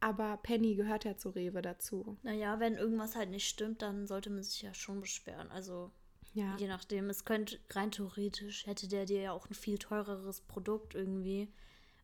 Aber 0.00 0.36
Penny 0.42 0.74
gehört 0.74 1.04
ja 1.04 1.16
zu 1.16 1.30
Rewe 1.30 1.62
dazu. 1.62 2.18
Naja, 2.22 2.58
wenn 2.60 2.74
irgendwas 2.74 3.14
halt 3.16 3.30
nicht 3.30 3.48
stimmt, 3.48 3.80
dann 3.80 4.06
sollte 4.06 4.28
man 4.30 4.42
sich 4.42 4.60
ja 4.60 4.74
schon 4.74 5.00
beschweren. 5.00 5.50
Also 5.50 5.92
Ja. 6.34 6.56
je 6.58 6.66
nachdem, 6.68 7.08
es 7.10 7.24
könnte 7.24 7.58
rein 7.70 7.90
theoretisch 7.90 8.66
hätte 8.66 8.88
der 8.88 9.06
dir 9.06 9.20
ja 9.22 9.32
auch 9.32 9.48
ein 9.48 9.54
viel 9.54 9.78
teureres 9.78 10.40
Produkt 10.42 10.94
irgendwie 10.94 11.48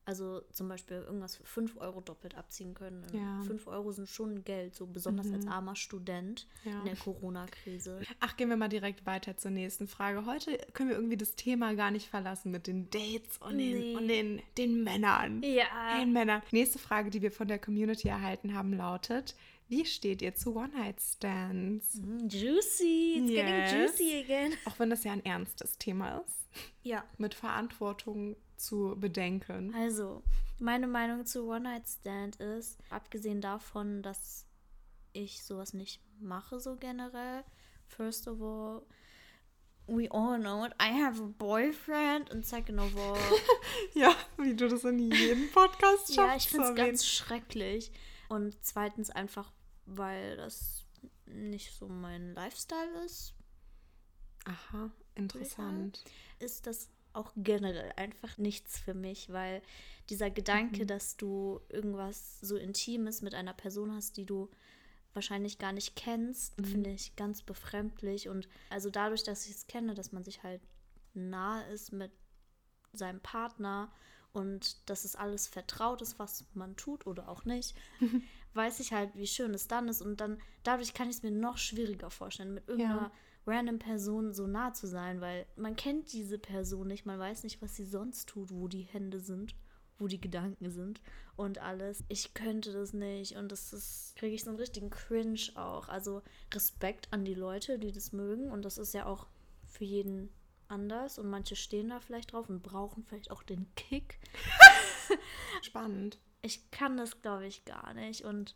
also 0.07 0.41
zum 0.51 0.67
Beispiel 0.67 0.97
irgendwas 0.97 1.37
für 1.37 1.45
5 1.45 1.77
Euro 1.77 2.01
doppelt 2.01 2.35
abziehen 2.35 2.75
können. 2.75 3.05
Ja. 3.13 3.43
5 3.47 3.67
Euro 3.69 3.93
sind 3.93 4.09
schon 4.09 4.43
Geld, 4.43 4.75
so 4.75 4.87
besonders 4.87 5.31
als 5.31 5.47
armer 5.47 5.77
Student 5.77 6.49
Ja. 6.65 6.81
in 6.81 6.87
der 6.87 6.97
Corona-Krise. 6.97 8.01
Ach, 8.19 8.37
gehen 8.37 8.49
wir 8.49 8.57
mal 8.57 8.69
direkt 8.69 9.07
weiter 9.07 9.37
zur 9.37 9.53
nächsten 9.53 9.87
Frage. 9.87 10.25
Heute 10.27 10.59
können 10.73 10.89
wir 10.89 10.97
irgendwie 10.97 11.19
das 11.19 11.37
Thema 11.37 11.75
gar 11.75 11.93
nicht 11.93 12.09
verlassen 12.09 12.51
mit 12.51 12.67
den 12.67 12.91
Dates 12.91 13.39
und 13.39 13.59
den, 13.59 13.79
Nee. 13.79 13.97
und 13.97 14.09
den, 14.09 14.43
den 14.59 14.83
Männern. 14.83 15.43
Ja. 15.45 16.01
Den 16.01 16.13
Männern. 16.13 16.43
Nächste 16.51 16.79
Frage, 16.81 17.11
die 17.11 17.23
wir 17.23 17.31
von 17.31 17.47
der 17.47 17.61
Community 17.61 18.09
erhalten 18.09 18.55
haben, 18.55 18.73
lautet: 18.73 19.37
Wie 19.71 19.87
steht 19.87 20.21
ihr 20.21 20.35
zu 20.35 20.57
One-Night-Stands? 20.57 21.95
Mm, 21.95 22.27
Juicy, 22.29 23.19
it's 23.19 23.31
Yes. 23.31 23.45
getting 23.47 23.81
juicy 23.81 24.21
again. 24.25 24.53
Auch 24.65 24.77
wenn 24.81 24.91
das 24.91 25.05
ja 25.05 25.13
ein 25.13 25.25
ernstes 25.25 25.79
Thema 25.79 26.19
ist, 26.19 26.37
Ja, 26.83 27.05
mit 27.19 27.35
Verantwortung 27.35 28.37
zu 28.57 28.97
bedenken. 28.99 29.73
also 29.75 30.23
meine 30.59 30.89
Meinung 30.89 31.25
zu 31.25 31.47
One-Night-Stand 31.49 32.37
ist, 32.37 32.79
abgesehen 32.91 33.41
davon, 33.41 34.03
dass 34.03 34.45
ich 35.13 35.43
sowas 35.45 35.73
nicht 35.73 36.01
mache 36.19 36.59
so 36.59 36.75
generell, 36.77 37.45
first 37.87 38.27
of 38.27 38.43
all, 38.43 38.83
we 39.87 40.11
all 40.11 40.37
know 40.39 40.65
it, 40.67 40.73
I 40.83 40.93
have 41.01 41.23
a 41.23 41.27
boyfriend 41.39 42.29
und 42.33 42.45
second 42.45 42.81
of 42.81 42.95
all, 42.97 43.19
Ja, 43.95 44.15
wie 44.37 44.55
du 44.57 44.69
das 44.69 44.83
in 44.85 44.99
jedem 44.99 45.49
Podcast 45.53 46.13
schaffst. 46.13 46.17
ja, 46.17 46.37
ich 46.37 46.49
finde 46.49 46.69
es 46.71 46.75
ganz 46.75 47.07
schrecklich 47.07 47.93
und 48.29 48.55
zweitens 48.63 49.11
einfach, 49.11 49.53
weil 49.97 50.37
das 50.37 50.87
nicht 51.27 51.73
so 51.73 51.89
mein 51.89 52.35
Lifestyle 52.35 53.05
ist, 53.05 53.35
Aha, 54.45 54.91
interessant. 55.15 56.03
ist 56.39 56.67
das 56.67 56.89
auch 57.13 57.33
generell 57.37 57.93
einfach 57.97 58.39
nichts 58.39 58.79
für 58.79 58.95
mich, 58.95 59.31
weil 59.33 59.63
dieser 60.09 60.31
Gedanke, 60.31 60.87
dass 60.87 61.17
du 61.17 61.61
irgendwas 61.69 62.41
so 62.41 62.57
Intimes 62.57 63.21
mit 63.23 63.35
einer 63.35 63.53
Person 63.53 63.93
hast, 63.95 64.17
die 64.17 64.27
du 64.27 64.49
wahrscheinlich 65.13 65.59
gar 65.59 65.73
nicht 65.73 65.97
kennst, 65.97 66.55
finde 66.65 66.91
ich 66.91 67.17
ganz 67.17 67.43
befremdlich. 67.43 68.29
Und 68.29 68.49
also 68.71 68.91
dadurch, 68.91 69.25
dass 69.25 69.47
ich 69.47 69.53
es 69.53 69.67
kenne, 69.67 69.95
dass 69.95 70.13
man 70.13 70.23
sich 70.23 70.43
halt 70.43 70.63
nahe 71.15 71.65
ist 71.73 71.93
mit 71.93 72.13
seinem 72.93 73.21
Partner 73.21 73.93
und 74.33 74.89
dass 74.89 75.05
es 75.05 75.17
alles 75.17 75.49
vertraut 75.49 76.03
ist, 76.03 76.19
was 76.21 76.45
man 76.55 76.77
tut 76.77 77.07
oder 77.07 77.29
auch 77.29 77.45
nicht, 77.45 77.75
weiß 78.55 78.81
ich 78.81 78.93
halt, 78.93 79.15
wie 79.15 79.27
schön 79.27 79.55
es 79.55 79.69
dann 79.69 79.89
ist. 79.89 80.03
Und 80.03 80.21
dann 80.21 80.39
dadurch 80.63 80.95
kann 80.95 81.09
ich 81.09 81.17
es 81.17 81.23
mir 81.23 81.31
noch 81.31 81.59
schwieriger 81.59 82.11
vorstellen, 82.11 82.55
mit 82.55 82.69
irgendeiner 82.69 83.13
random 83.47 83.79
Person 83.79 84.33
so 84.33 84.47
nah 84.47 84.73
zu 84.73 84.87
sein, 84.87 85.21
weil 85.21 85.47
man 85.57 85.77
kennt 85.77 86.13
diese 86.13 86.39
Person 86.39 86.89
nicht, 86.89 87.07
man 87.07 87.19
weiß 87.19 87.43
nicht, 87.43 87.63
was 87.63 87.75
sie 87.75 87.87
sonst 87.87 88.29
tut, 88.29 88.51
wo 88.51 88.69
die 88.69 88.83
Hände 88.83 89.21
sind, 89.21 89.55
wo 89.99 90.07
die 90.07 90.21
Gedanken 90.21 90.71
sind 90.71 91.01
und 91.37 91.59
alles. 91.59 92.05
Ich 92.09 92.35
könnte 92.35 92.73
das 92.73 92.93
nicht 92.93 93.37
und 93.37 93.51
das 93.51 93.73
ist, 93.73 94.15
kriege 94.17 94.35
ich 94.35 94.45
so 94.45 94.51
einen 94.51 94.59
richtigen 94.59 94.91
Cringe 94.91 95.41
auch. 95.55 95.89
Also 95.89 96.23
Respekt 96.53 97.09
an 97.13 97.25
die 97.25 97.35
Leute, 97.35 97.79
die 97.79 97.93
das 97.93 98.13
mögen 98.13 98.51
und 98.51 98.65
das 98.65 98.79
ist 98.79 98.95
ja 98.95 99.07
auch 99.07 99.27
für 99.67 99.85
jeden 99.85 100.31
anders 100.69 101.19
und 101.19 101.29
manche 101.29 101.57
stehen 101.57 101.89
da 101.89 102.01
vielleicht 102.01 102.33
drauf 102.33 102.49
und 102.49 102.63
brauchen 102.63 103.05
vielleicht 103.05 103.31
auch 103.31 103.43
den 103.43 103.67
Kick. 103.75 104.21
Spannend. 105.63 106.19
Ich 106.43 106.71
kann 106.71 106.97
das, 106.97 107.21
glaube 107.23 107.47
ich, 107.47 107.65
gar 107.65 107.93
nicht 107.95 108.25
und 108.25 108.55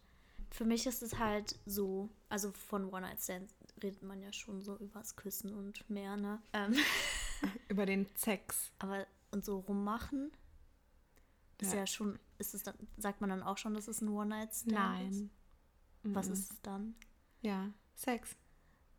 für 0.50 0.64
mich 0.64 0.86
ist 0.86 1.02
es 1.02 1.18
halt 1.18 1.58
so, 1.66 2.08
also 2.28 2.52
von 2.52 2.86
One-Night-Stands 2.92 3.54
redet 3.82 4.02
man 4.02 4.22
ja 4.22 4.32
schon 4.32 4.62
so 4.62 4.76
übers 4.78 5.16
Küssen 5.16 5.52
und 5.52 5.88
mehr, 5.90 6.16
ne? 6.16 6.40
Ähm, 6.52 6.74
Über 7.68 7.86
den 7.86 8.06
Sex. 8.14 8.70
aber 8.78 9.06
und 9.32 9.44
so 9.44 9.58
rummachen 9.58 10.30
ist 11.60 11.72
Ja. 11.72 11.80
ja, 11.80 11.86
schon, 11.86 12.18
ist 12.38 12.54
es 12.54 12.62
dann, 12.62 12.74
sagt 12.96 13.20
man 13.20 13.30
dann 13.30 13.42
auch 13.42 13.58
schon, 13.58 13.74
dass 13.74 13.88
es 13.88 14.00
ein 14.00 14.08
One-Night-Stand 14.08 14.72
ist? 14.72 14.72
Nein. 14.72 15.30
Was 16.04 16.26
Mhm. 16.28 16.32
ist 16.34 16.50
es 16.52 16.62
dann? 16.62 16.94
Ja, 17.42 17.70
Sex. 17.94 18.36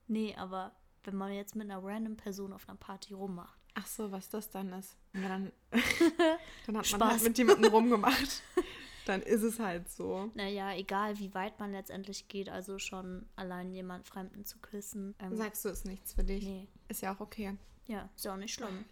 Nee, 0.07 0.35
aber 0.35 0.75
wenn 1.03 1.15
man 1.15 1.31
jetzt 1.31 1.55
mit 1.55 1.69
einer 1.69 1.83
random 1.83 2.17
Person 2.17 2.51
auf 2.53 2.67
einer 2.67 2.77
Party 2.77 3.13
rummacht. 3.13 3.59
Ach 3.75 3.85
so, 3.87 4.11
was 4.11 4.29
das 4.29 4.49
dann 4.49 4.71
ist. 4.73 4.95
Ja, 5.13 5.27
dann, 5.27 5.51
dann 5.71 5.81
hat 6.67 6.73
man 6.75 6.83
Spaß. 6.85 7.11
halt 7.11 7.23
mit 7.23 7.37
jemandem 7.37 7.71
rumgemacht. 7.71 8.41
Dann 9.05 9.21
ist 9.21 9.43
es 9.43 9.59
halt 9.59 9.87
so. 9.89 10.31
Naja, 10.33 10.73
egal 10.73 11.19
wie 11.19 11.33
weit 11.35 11.59
man 11.59 11.71
letztendlich 11.71 12.27
geht, 12.27 12.49
also 12.49 12.79
schon 12.79 13.25
allein 13.35 13.71
jemand 13.71 14.07
Fremden 14.07 14.45
zu 14.45 14.57
küssen. 14.59 15.13
Ähm, 15.19 15.35
Sagst 15.35 15.63
du, 15.63 15.69
ist 15.69 15.85
nichts 15.85 16.13
für 16.13 16.23
dich. 16.23 16.43
nee, 16.43 16.67
Ist 16.87 17.01
ja 17.01 17.13
auch 17.13 17.19
okay. 17.19 17.55
ja, 17.85 18.09
ist 18.15 18.25
ja 18.25 18.33
auch 18.33 18.37
nicht 18.37 18.53
schlimm. 18.53 18.85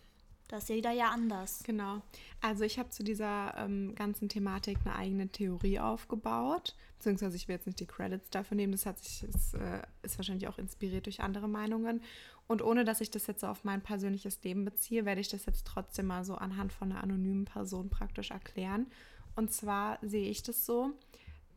Da 0.50 0.58
ist 0.58 0.70
jeder 0.70 0.92
ja 0.92 1.10
anders. 1.10 1.64
Genau. 1.64 2.02
Also 2.42 2.64
ich 2.64 2.78
habe 2.78 2.90
zu 2.90 3.04
dieser 3.04 3.56
ähm, 3.58 3.96
ganzen 3.96 4.30
Thematik 4.30 4.78
eine 4.86 4.96
eigene 4.96 5.30
Theorie 5.30 5.80
aufgebaut. 5.80 6.76
Beziehungsweise 6.98 7.36
ich 7.38 7.48
will 7.48 7.56
jetzt 7.56 7.66
nicht 7.66 7.80
die 7.80 7.88
Credits 7.88 8.30
dafür 8.30 8.56
nehmen. 8.56 8.74
Das 8.74 8.86
hat 8.86 9.00
sich, 9.00 9.24
ist, 9.24 9.56
äh, 9.56 9.82
ist 10.04 10.18
wahrscheinlich 10.20 10.48
auch 10.48 10.60
inspiriert 10.60 11.08
durch 11.08 11.22
andere 11.22 11.48
Meinungen. 11.48 12.04
Und 12.48 12.62
ohne 12.62 12.84
dass 12.84 13.02
ich 13.02 13.10
das 13.10 13.28
jetzt 13.28 13.42
so 13.42 13.48
auf 13.48 13.64
mein 13.64 13.82
persönliches 13.82 14.44
Leben 14.44 14.66
beziehe, 14.66 15.06
werde 15.06 15.22
ich 15.22 15.30
das 15.30 15.46
jetzt 15.46 15.66
trotzdem 15.66 16.08
mal 16.08 16.26
so 16.26 16.36
anhand 16.36 16.74
von 16.74 16.92
einer 16.92 17.04
anonymen 17.04 17.46
Person 17.46 17.90
praktisch 17.90 18.32
erklären. 18.32 18.88
Und 19.36 19.52
zwar 19.52 19.98
sehe 20.02 20.30
ich 20.30 20.44
das 20.44 20.66
so, 20.66 20.92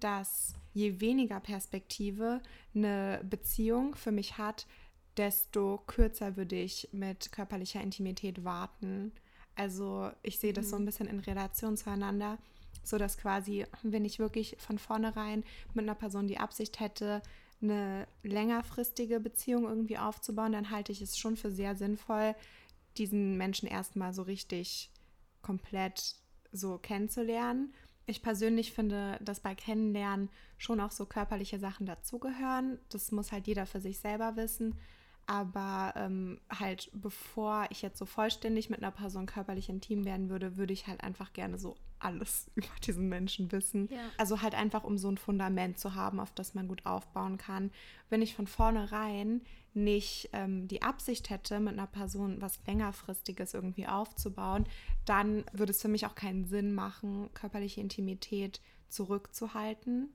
dass 0.01 0.55
je 0.75 1.01
weniger 1.01 1.41
Perspektive 1.41 2.41
eine 2.75 3.21
Beziehung 3.29 3.95
für 3.95 4.13
mich 4.13 4.39
hat, 4.39 4.67
desto 5.17 5.79
kürzer 5.87 6.37
würde 6.37 6.57
ich 6.57 6.89
mit 6.93 7.33
körperlicher 7.33 7.81
Intimität 7.81 8.45
warten. 8.45 9.13
Also 9.55 10.11
ich 10.23 10.39
sehe 10.39 10.53
das 10.53 10.71
so 10.71 10.77
ein 10.77 10.85
bisschen 10.85 11.09
in 11.09 11.21
Relation 11.21 11.77
zueinander, 11.77 12.39
so 12.83 12.99
dass 12.99 13.17
quasi, 13.17 13.65
wenn 13.83 14.05
ich 14.05 14.19
wirklich 14.19 14.57
von 14.59 14.79
vornherein 14.79 15.45
mit 15.73 15.85
einer 15.85 15.95
Person 15.95 16.29
die 16.29 16.39
Absicht 16.39 16.79
hätte, 16.79 17.23
eine 17.63 18.07
längerfristige 18.23 19.21
Beziehung 19.21 19.65
irgendwie 19.65 19.99
aufzubauen, 19.99 20.53
dann 20.53 20.71
halte 20.71 20.93
ich 20.93 21.03
es 21.03 21.19
schon 21.19 21.37
für 21.37 21.51
sehr 21.51 21.77
sinnvoll, 21.77 22.35
diesen 22.97 23.37
Menschen 23.37 23.69
erstmal 23.69 24.13
so 24.13 24.23
richtig 24.23 24.91
komplett 25.43 26.17
so 26.53 26.79
kennenzulernen. 26.79 27.73
Ich 28.07 28.23
persönlich 28.23 28.73
finde, 28.73 29.19
dass 29.21 29.41
bei 29.41 29.55
Kennenlernen 29.55 30.31
schon 30.59 30.81
auch 30.81 30.93
so 30.93 31.07
körperliche 31.07 31.59
Sachen 31.59 31.87
dazugehören. 31.87 32.79
Das 32.89 33.11
muss 33.11 33.33
halt 33.33 33.47
jeder 33.47 33.67
für 33.67 33.81
sich 33.81 33.99
selber 33.99 34.37
wissen. 34.37 34.77
Aber 35.27 35.93
ähm, 35.97 36.41
halt, 36.49 36.89
bevor 36.95 37.67
ich 37.71 37.83
jetzt 37.83 37.99
so 37.99 38.07
vollständig 38.07 38.71
mit 38.71 38.81
einer 38.81 38.93
Person 38.93 39.27
körperlich 39.27 39.69
intim 39.69 40.05
werden 40.05 40.31
würde, 40.31 40.57
würde 40.57 40.73
ich 40.73 40.87
halt 40.87 41.03
einfach 41.03 41.33
gerne 41.33 41.59
so 41.59 41.77
alles 41.99 42.51
über 42.55 42.67
diesen 42.85 43.09
Menschen 43.09 43.51
wissen. 43.53 43.89
Ja. 43.91 44.01
Also 44.19 44.43
halt 44.43 44.55
einfach, 44.55 44.85
um 44.85 44.99
so 44.99 45.09
ein 45.11 45.19
Fundament 45.19 45.79
zu 45.79 45.95
haben, 45.95 46.21
auf 46.21 46.31
das 46.33 46.55
man 46.55 46.69
gut 46.69 46.85
aufbauen 46.87 47.39
kann. 47.39 47.71
Wenn 48.11 48.23
ich 48.23 48.35
von 48.35 48.47
vornherein 48.47 49.43
nicht 49.75 50.31
ähm, 50.33 50.69
die 50.69 50.83
Absicht 50.83 51.29
hätte, 51.31 51.61
mit 51.61 51.75
einer 51.75 51.87
Person 51.87 52.41
was 52.41 52.59
längerfristiges 52.67 53.53
irgendwie 53.55 53.87
aufzubauen, 53.87 54.65
dann 55.05 55.45
würde 55.53 55.73
es 55.73 55.83
für 55.83 55.89
mich 55.89 56.07
auch 56.07 56.15
keinen 56.15 56.45
Sinn 56.47 56.75
machen, 56.75 57.29
körperliche 57.35 57.81
Intimität 57.81 58.61
zurückzuhalten, 58.89 60.09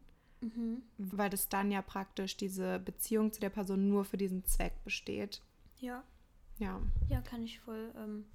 Mhm. 0.43 0.81
weil 0.97 1.29
das 1.29 1.49
dann 1.49 1.69
ja 1.69 1.83
praktisch 1.83 2.35
diese 2.35 2.79
Beziehung 2.79 3.31
zu 3.31 3.39
der 3.39 3.51
Person 3.51 3.87
nur 3.89 4.05
für 4.05 4.17
diesen 4.17 4.43
Zweck 4.45 4.73
besteht. 4.83 5.39
Ja, 5.79 6.03
Ja. 6.57 6.81
ja, 7.09 7.21
kann 7.21 7.43
ich 7.43 7.59
voll, 7.59 7.93
ähm, 7.95 8.25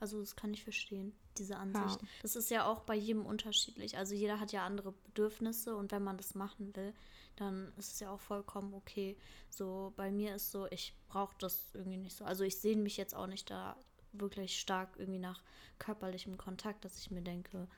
also 0.00 0.20
das 0.20 0.34
kann 0.34 0.52
ich 0.54 0.64
verstehen, 0.64 1.12
diese 1.36 1.56
Ansicht. 1.58 2.00
Ja. 2.00 2.08
Das 2.22 2.34
ist 2.34 2.50
ja 2.50 2.64
auch 2.66 2.80
bei 2.80 2.94
jedem 2.94 3.26
unterschiedlich. 3.26 3.98
Also 3.98 4.14
jeder 4.14 4.40
hat 4.40 4.50
ja 4.50 4.64
andere 4.64 4.92
Bedürfnisse 4.92 5.76
und 5.76 5.92
wenn 5.92 6.02
man 6.02 6.16
das 6.16 6.34
machen 6.34 6.74
will, 6.74 6.94
dann 7.36 7.72
ist 7.76 7.92
es 7.92 8.00
ja 8.00 8.10
auch 8.10 8.20
vollkommen 8.20 8.72
okay. 8.72 9.16
So 9.50 9.92
bei 9.96 10.10
mir 10.10 10.34
ist 10.34 10.50
so, 10.50 10.66
ich 10.70 10.94
brauche 11.08 11.36
das 11.38 11.74
irgendwie 11.74 11.98
nicht 11.98 12.16
so. 12.16 12.24
Also 12.24 12.44
ich 12.44 12.58
sehne 12.58 12.82
mich 12.82 12.96
jetzt 12.96 13.14
auch 13.14 13.26
nicht 13.26 13.50
da 13.50 13.76
wirklich 14.12 14.58
stark 14.58 14.96
irgendwie 14.96 15.20
nach 15.20 15.42
körperlichem 15.78 16.36
Kontakt, 16.38 16.84
dass 16.84 16.98
ich 16.98 17.10
mir 17.10 17.22
denke, 17.22 17.68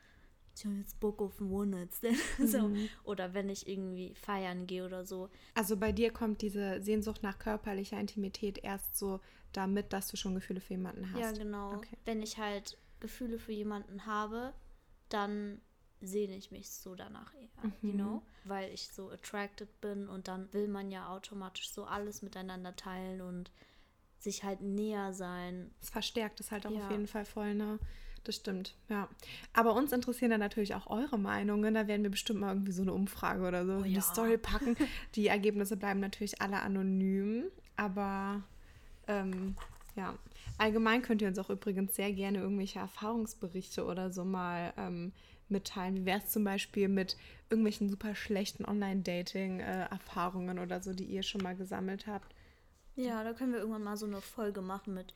ich 0.57 0.65
habe 0.67 0.77
jetzt 0.77 0.99
Bock 1.01 1.21
auf 1.23 1.41
einen 1.41 1.51
One-Night-Stand. 1.51 2.17
so. 2.49 2.69
Mhm. 2.69 2.89
Oder 3.05 3.35
wenn 3.35 3.49
ich 3.49 3.67
irgendwie 3.69 4.15
feiern 4.15 4.67
gehe 4.67 4.85
oder 4.85 5.05
so. 5.05 5.29
Also 5.55 5.77
bei 5.77 5.93
dir 5.93 6.13
kommt 6.13 6.43
diese 6.43 6.81
Sehnsucht 6.83 7.23
nach 7.23 7.39
körperlicher 7.39 7.99
Intimität 7.99 8.59
erst 8.59 8.97
so 8.97 9.21
damit, 9.53 9.93
dass 9.93 10.09
du 10.09 10.17
schon 10.17 10.35
Gefühle 10.35 10.61
für 10.61 10.75
jemanden 10.75 11.11
hast. 11.13 11.21
Ja, 11.21 11.33
genau. 11.33 11.75
Okay. 11.75 11.97
Wenn 12.05 12.23
ich 12.23 12.39
halt 12.39 12.79
Gefühle 13.01 13.39
für 13.39 13.53
jemanden 13.53 14.07
habe, 14.07 14.53
dann 15.09 15.61
sehne 16.01 16.35
ich 16.37 16.51
mich 16.51 16.71
so 16.71 16.95
danach 16.95 17.33
eher, 17.35 17.49
you 17.81 17.93
Mhm. 17.93 17.97
know? 17.97 18.23
Weil 18.45 18.73
ich 18.73 18.89
so 18.89 19.11
attracted 19.11 19.81
bin 19.81 20.09
und 20.09 20.27
dann 20.27 20.53
will 20.53 20.67
man 20.69 20.91
ja 20.91 21.09
automatisch 21.09 21.71
so 21.71 21.85
alles 21.85 22.23
miteinander 22.23 22.75
teilen 22.75 23.21
und 23.21 23.51
sich 24.19 24.43
halt 24.45 24.61
näher 24.63 25.13
sein. 25.13 25.71
Es 25.81 25.91
verstärkt 25.91 26.41
es 26.41 26.51
halt 26.51 26.67
auch 26.67 26.71
Ja. 26.73 26.85
auf 26.87 26.91
jeden 26.91 27.07
Fall 27.07 27.25
voll, 27.25 27.55
ne? 27.55 27.79
Das 28.25 28.37
stimmt, 28.37 28.77
ja. 28.89 29.09
Aber 29.53 29.75
uns 29.75 29.91
interessieren 29.93 30.31
dann 30.31 30.41
natürlich 30.41 30.75
auch 30.75 30.87
eure 30.87 31.19
Meinungen. 31.19 31.75
Da 31.75 31.89
werden 31.89 32.05
wir 32.05 32.11
bestimmt 32.11 32.39
mal 32.41 32.53
irgendwie 32.53 32.73
so 32.73 32.83
eine 32.83 32.93
Umfrage 32.93 33.47
oder 33.47 33.67
so 33.67 33.73
in 33.73 33.81
Oh 33.81 33.85
ja. 33.85 33.95
die 33.95 34.01
Story 34.01 34.39
packen. 34.39 34.77
Die 35.17 35.27
Ergebnisse 35.27 35.77
bleiben 35.77 35.99
natürlich 36.01 36.41
alle 36.41 36.61
anonym. 36.61 37.45
Aber 37.77 38.43
ähm, 39.09 39.57
Ja, 39.97 40.15
allgemein 40.57 41.03
könnt 41.03 41.21
ihr 41.21 41.29
uns 41.29 41.39
auch 41.39 41.51
übrigens 41.51 41.97
sehr 41.97 42.13
gerne 42.13 42.39
irgendwelche 42.39 42.79
Erfahrungsberichte 42.79 43.85
oder 43.85 44.11
so 44.13 44.25
mal 44.25 44.73
ähm, 44.77 45.13
mitteilen. 45.49 45.97
Wie 45.97 46.05
wäre 46.07 46.19
es 46.21 46.31
zum 46.31 46.45
Beispiel 46.45 46.89
mit 46.89 47.17
irgendwelchen 47.51 47.91
super 47.91 48.15
schlechten 48.15 48.65
Online-Dating-Erfahrungen 48.65 50.59
oder 50.59 50.81
so, 50.81 50.93
die 50.95 51.05
ihr 51.05 51.23
schon 51.23 51.43
mal 51.43 51.57
gesammelt 51.57 52.07
habt? 52.07 52.35
Ja, 52.95 53.25
da 53.25 53.33
können 53.33 53.53
wir 53.53 53.59
irgendwann 53.61 53.83
mal 53.85 53.97
so 53.97 54.07
eine 54.07 54.21
Folge 54.21 54.61
machen 54.63 54.95
mit 54.95 55.13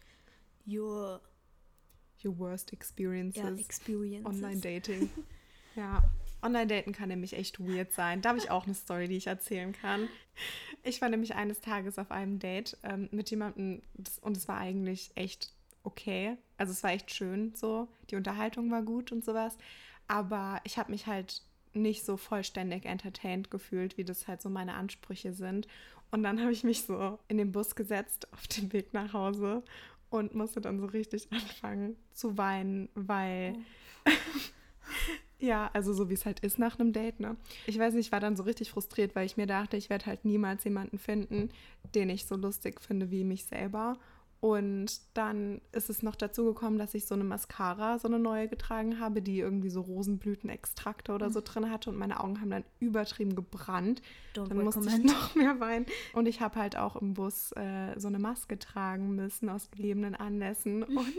Your 0.67 1.21
Your 2.27 2.39
worst 2.39 2.73
experiences. 2.73 3.43
ja, 3.43 3.55
Experiences. 3.55 4.27
Online-Dating. 4.27 5.11
ja. 5.77 6.03
Online-Daten 6.43 6.93
kann 6.93 7.09
nämlich 7.09 7.33
echt 7.33 7.61
weird 7.61 7.93
sein. 7.93 8.21
Da 8.23 8.31
habe 8.31 8.39
ich 8.39 8.51
auch 8.51 8.67
eine 8.67 8.75
Story, 8.75 9.09
die 9.09 9.17
ich 9.17 9.27
erzählen 9.27 9.73
kann. 9.73 10.09
Ich 10.83 11.01
war 11.01 11.09
nämlich 11.09 11.35
eines 11.35 11.61
Tages 11.61 11.99
auf 11.99 12.11
einem 12.11 12.39
Date 12.39 12.77
ähm, 12.83 13.09
mit 13.11 13.31
jemandem 13.31 13.83
und 14.21 14.37
es 14.37 14.47
war 14.47 14.59
eigentlich 14.59 15.11
echt 15.15 15.53
okay. 15.83 16.37
Also 16.59 16.73
es 16.73 16.83
war 16.83 16.93
echt 16.93 17.13
schön 17.13 17.55
so. 17.55 17.89
Die 18.11 18.17
Unterhaltung 18.17 18.71
war 18.71 18.83
gut 18.83 19.13
und 19.13 19.25
sowas. 19.25 19.57
Aber 20.09 20.61
ich 20.65 20.79
habe 20.79 20.91
mich 20.91 21.07
halt 21.07 21.43
nicht 21.73 22.05
so 22.05 22.17
vollständig 22.17 22.87
entertained 22.87 23.51
gefühlt, 23.51 23.97
wie 23.97 24.05
das 24.05 24.29
halt 24.29 24.41
so 24.43 24.49
meine 24.49 24.75
Ansprüche 24.75 25.33
sind. 25.33 25.67
Und 26.11 26.23
dann 26.23 26.41
habe 26.41 26.53
ich 26.53 26.65
mich 26.65 26.83
so 26.83 27.19
in 27.29 27.37
den 27.37 27.53
Bus 27.53 27.75
gesetzt 27.75 28.33
auf 28.33 28.47
dem 28.47 28.73
Weg 28.73 28.95
nach 28.95 29.13
Hause 29.13 29.63
und 30.11 30.35
musste 30.35 30.61
dann 30.61 30.79
so 30.81 30.87
richtig 30.87 31.29
anfangen 31.33 31.97
zu 32.13 32.39
weinen, 32.39 32.89
weil 32.95 33.57
ja, 35.39 35.71
also 35.73 35.93
so 35.93 36.09
wie 36.09 36.15
es 36.15 36.27
halt 36.27 36.41
ist 36.41 36.59
nach 36.59 36.79
einem 36.79 36.93
Date, 36.93 37.21
ne? 37.21 37.37
Ich 37.67 37.79
weiß 37.79 37.95
nicht, 37.95 38.07
ich 38.07 38.13
war 38.13 38.21
dann 38.21 38.37
so 38.37 38.45
richtig 38.45 38.71
frustriert, 38.71 39.15
weil 39.15 39.27
ich 39.27 39.37
mir 39.37 39.47
dachte, 39.47 39.77
ich 39.77 39.91
werde 39.91 40.07
halt 40.07 40.25
niemals 40.25 40.65
jemanden 40.65 40.99
finden, 40.99 41.51
den 41.95 42.09
ich 42.11 42.27
so 42.27 42.37
lustig 42.37 42.81
finde 42.81 43.11
wie 43.11 43.25
mich 43.25 43.45
selber. 43.45 43.99
Und 44.41 45.01
dann 45.15 45.63
ist 45.73 45.89
es 45.89 46.03
noch 46.03 46.15
dazu 46.15 46.45
gekommen, 46.45 46.79
dass 46.79 46.95
ich 46.95 47.07
so 47.07 47.15
eine 47.15 47.25
Mascara, 47.25 47.99
so 47.99 48.07
eine 48.07 48.19
neue 48.19 48.49
getragen 48.49 49.01
habe, 49.01 49.23
die 49.23 49.41
irgendwie 49.41 49.71
so 49.71 49.81
Rosenblütenextrakte 49.81 51.13
oder 51.13 51.31
so 51.31 51.41
drin 51.43 51.71
hatte 51.71 51.89
und 51.91 51.97
meine 51.97 52.21
Augen 52.21 52.41
haben 52.41 52.51
dann 52.51 52.65
übertrieben 52.79 53.35
gebrannt. 53.35 54.03
Don't 54.35 54.49
dann 54.49 54.63
musste 54.63 54.81
ich 54.81 54.87
recommend. 54.87 55.07
noch 55.07 55.35
mehr 55.35 55.59
weinen. 55.61 55.87
Und 56.13 56.27
ich 56.27 56.43
habe 56.43 56.59
halt 56.59 56.77
auch 56.77 56.97
im 56.97 57.15
Bus 57.15 57.53
äh, 57.53 57.99
so 57.99 58.09
eine 58.09 58.19
Maske 58.19 58.59
tragen 58.59 59.15
müssen 59.17 59.49
aus 59.49 59.71
gegebenen 59.71 60.15
Anlässen. 60.15 60.83
Und, 60.97 61.15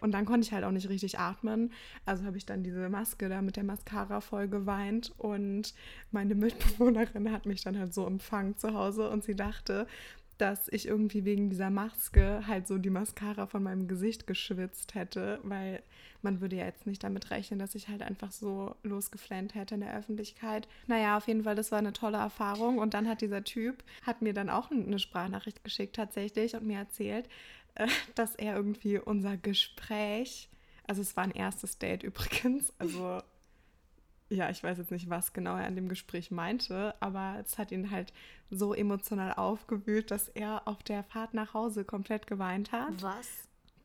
und 0.00 0.12
dann 0.12 0.24
konnte 0.24 0.46
ich 0.46 0.52
halt 0.52 0.64
auch 0.64 0.70
nicht 0.70 0.88
richtig 0.88 1.18
atmen. 1.18 1.72
Also 2.04 2.24
habe 2.24 2.36
ich 2.36 2.46
dann 2.46 2.62
diese 2.62 2.88
Maske 2.88 3.28
da 3.28 3.42
mit 3.42 3.56
der 3.56 3.64
Mascara 3.64 4.20
voll 4.20 4.48
geweint. 4.48 5.12
Und 5.16 5.74
meine 6.10 6.34
Mitbewohnerin 6.34 7.30
hat 7.32 7.46
mich 7.46 7.62
dann 7.62 7.78
halt 7.78 7.94
so 7.94 8.06
empfangen 8.06 8.56
zu 8.56 8.74
Hause 8.74 9.10
und 9.10 9.24
sie 9.24 9.34
dachte, 9.34 9.86
dass 10.38 10.68
ich 10.68 10.86
irgendwie 10.86 11.24
wegen 11.24 11.50
dieser 11.50 11.70
Maske 11.70 12.46
halt 12.46 12.66
so 12.66 12.78
die 12.78 12.90
Mascara 12.90 13.46
von 13.46 13.62
meinem 13.62 13.88
Gesicht 13.88 14.26
geschwitzt 14.26 14.94
hätte, 14.94 15.38
weil 15.42 15.82
man 16.22 16.40
würde 16.40 16.56
ja 16.56 16.64
jetzt 16.64 16.86
nicht 16.86 17.02
damit 17.02 17.30
rechnen, 17.30 17.58
dass 17.58 17.74
ich 17.74 17.88
halt 17.88 18.02
einfach 18.02 18.30
so 18.30 18.74
losgeflennt 18.82 19.54
hätte 19.54 19.74
in 19.74 19.80
der 19.80 19.96
Öffentlichkeit. 19.96 20.68
Naja, 20.86 21.16
auf 21.16 21.26
jeden 21.26 21.44
Fall, 21.44 21.54
das 21.54 21.72
war 21.72 21.78
eine 21.78 21.92
tolle 21.92 22.18
Erfahrung. 22.18 22.78
Und 22.78 22.94
dann 22.94 23.08
hat 23.08 23.20
dieser 23.20 23.44
Typ, 23.44 23.82
hat 24.02 24.22
mir 24.22 24.32
dann 24.32 24.50
auch 24.50 24.70
eine 24.70 24.98
Sprachnachricht 24.98 25.64
geschickt 25.64 25.96
tatsächlich 25.96 26.54
und 26.54 26.66
mir 26.66 26.78
erzählt, 26.78 27.28
äh, 27.74 27.88
dass 28.14 28.34
er 28.36 28.56
irgendwie 28.56 28.98
unser 28.98 29.36
Gespräch, 29.36 30.48
also 30.86 31.02
es 31.02 31.16
war 31.16 31.24
ein 31.24 31.32
erstes 31.32 31.78
Date 31.78 32.02
übrigens, 32.04 32.72
also 32.78 33.20
ja, 34.32 34.50
ich 34.50 34.62
weiß 34.62 34.78
jetzt 34.78 34.90
nicht, 34.90 35.10
was 35.10 35.32
genau 35.32 35.56
er 35.56 35.66
an 35.66 35.76
dem 35.76 35.88
Gespräch 35.88 36.30
meinte, 36.30 36.94
aber 37.00 37.36
es 37.44 37.58
hat 37.58 37.70
ihn 37.70 37.90
halt 37.90 38.12
so 38.50 38.74
emotional 38.74 39.34
aufgewühlt, 39.34 40.10
dass 40.10 40.28
er 40.28 40.66
auf 40.66 40.82
der 40.82 41.02
Fahrt 41.04 41.34
nach 41.34 41.54
Hause 41.54 41.84
komplett 41.84 42.26
geweint 42.26 42.72
hat. 42.72 43.02
Was? 43.02 43.28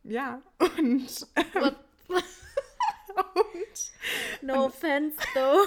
Ja, 0.03 0.41
und, 0.59 1.27
What? 1.53 1.75
und, 3.35 3.91
No 4.41 4.65
offense, 4.65 5.17
though. 5.33 5.65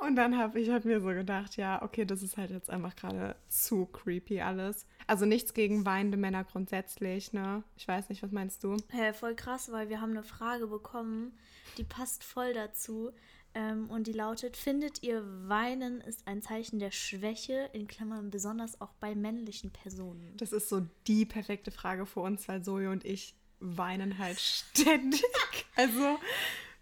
und 0.06 0.16
dann 0.16 0.38
habe 0.38 0.60
ich 0.60 0.70
hab 0.70 0.84
mir 0.84 1.00
so 1.00 1.08
gedacht, 1.08 1.56
ja, 1.56 1.82
okay, 1.82 2.04
das 2.04 2.22
ist 2.22 2.36
halt 2.36 2.50
jetzt 2.50 2.70
einfach 2.70 2.96
gerade 2.96 3.36
zu 3.48 3.86
creepy 3.86 4.40
alles. 4.40 4.86
Also 5.06 5.26
nichts 5.26 5.52
gegen 5.52 5.84
weinende 5.84 6.16
Männer 6.16 6.44
grundsätzlich, 6.44 7.32
ne? 7.32 7.62
Ich 7.76 7.86
weiß 7.86 8.08
nicht, 8.08 8.22
was 8.22 8.30
meinst 8.30 8.64
du? 8.64 8.76
Hä, 8.90 9.12
voll 9.12 9.34
krass, 9.34 9.70
weil 9.70 9.88
wir 9.88 10.00
haben 10.00 10.12
eine 10.12 10.22
Frage 10.22 10.66
bekommen, 10.66 11.36
die 11.76 11.84
passt 11.84 12.24
voll 12.24 12.54
dazu. 12.54 13.12
Ähm, 13.54 13.88
und 13.88 14.06
die 14.06 14.12
lautet: 14.12 14.56
Findet 14.56 15.02
ihr, 15.02 15.22
Weinen 15.48 16.00
ist 16.00 16.26
ein 16.26 16.42
Zeichen 16.42 16.78
der 16.80 16.90
Schwäche, 16.90 17.70
in 17.72 17.86
Klammern 17.86 18.30
besonders 18.30 18.80
auch 18.80 18.92
bei 18.94 19.14
männlichen 19.14 19.70
Personen? 19.70 20.36
Das 20.36 20.52
ist 20.52 20.68
so 20.68 20.86
die 21.06 21.24
perfekte 21.24 21.70
Frage 21.70 22.04
für 22.06 22.20
uns, 22.20 22.48
weil 22.48 22.62
Zoe 22.62 22.90
und 22.90 23.04
ich 23.04 23.36
weinen 23.60 24.18
halt 24.18 24.38
ständig. 24.40 25.24
Also, 25.76 26.18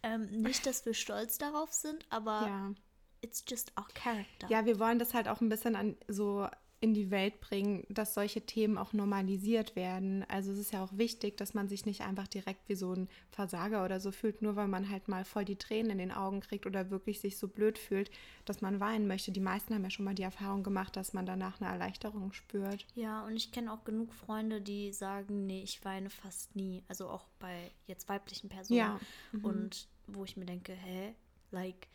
Ähm, 0.03 0.43
nicht, 0.43 0.67
dass 0.67 0.85
wir 0.85 0.93
stolz 0.93 1.39
darauf 1.39 1.73
sind, 1.73 2.05
aber 2.11 2.47
ja. 2.47 2.75
it's 3.23 3.43
just 3.49 3.73
our 3.79 3.87
character. 3.95 4.49
Ja, 4.51 4.67
wir 4.67 4.79
wollen 4.79 4.99
das 4.99 5.15
halt 5.15 5.29
auch 5.29 5.41
ein 5.41 5.49
bisschen 5.49 5.77
an 5.77 5.97
so 6.09 6.47
in 6.83 6.95
die 6.95 7.13
Welt 7.13 7.41
bringen, 7.41 7.87
dass 7.89 8.13
solche 8.13 8.41
Themen 8.41 8.77
auch 8.77 8.93
normalisiert 8.93 9.77
werden. 9.77 10.25
Also 10.29 10.51
es 10.51 10.59
ist 10.59 10.73
ja 10.73 10.83
auch 10.83 10.91
wichtig, 10.99 11.37
dass 11.37 11.55
man 11.55 11.69
sich 11.69 11.87
nicht 11.87 12.01
einfach 12.01 12.27
direkt 12.27 12.69
wie 12.69 12.75
so 12.75 12.93
ein 12.93 13.09
Versager 13.31 13.85
oder 13.85 14.01
so 14.01 14.11
fühlt, 14.11 14.43
nur 14.43 14.57
weil 14.57 14.67
man 14.67 14.91
halt 14.91 15.07
mal 15.07 15.25
voll 15.25 15.45
die 15.45 15.57
Tränen 15.57 15.93
in 15.93 15.99
den 15.99 16.11
Augen 16.11 16.41
kriegt 16.41 16.67
oder 16.67 16.91
wirklich 16.91 17.21
sich 17.21 17.39
so 17.39 17.47
blöd 17.47 17.79
fühlt, 17.79 18.11
dass 18.45 18.61
man 18.63 18.81
weinen 18.81 19.07
möchte. 19.07 19.31
Die 19.31 19.41
meisten 19.41 19.73
haben 19.75 19.85
ja 19.85 19.91
schon 19.91 20.05
mal 20.05 20.17
die 20.17 20.25
Erfahrung 20.25 20.65
gemacht, 20.65 20.97
dass 20.97 21.13
man 21.13 21.25
danach 21.25 21.61
eine 21.61 21.71
Erleichterung 21.71 22.33
spürt. 22.33 22.85
Ja, 22.97 23.25
und 23.25 23.37
ich 23.37 23.53
kenne 23.53 23.73
auch 23.73 23.85
genug 23.85 24.13
Freunde, 24.13 24.61
die 24.61 24.93
sagen, 24.93 25.47
nee, 25.47 25.63
ich 25.63 25.85
weine 25.85 26.11
fast 26.11 26.57
nie. 26.57 26.83
Also 26.89 27.09
auch 27.09 27.27
bei 27.39 27.71
jetzt 27.87 28.09
weiblichen 28.09 28.49
Personen. 28.49 28.79
Ja, 28.79 29.01
mhm. 29.31 29.45
Und 29.45 29.89
wo 30.09 30.25
ich 30.25 30.37
mir 30.37 30.47
denke, 30.47 30.73
hä? 30.73 31.15
Like, 31.53 31.87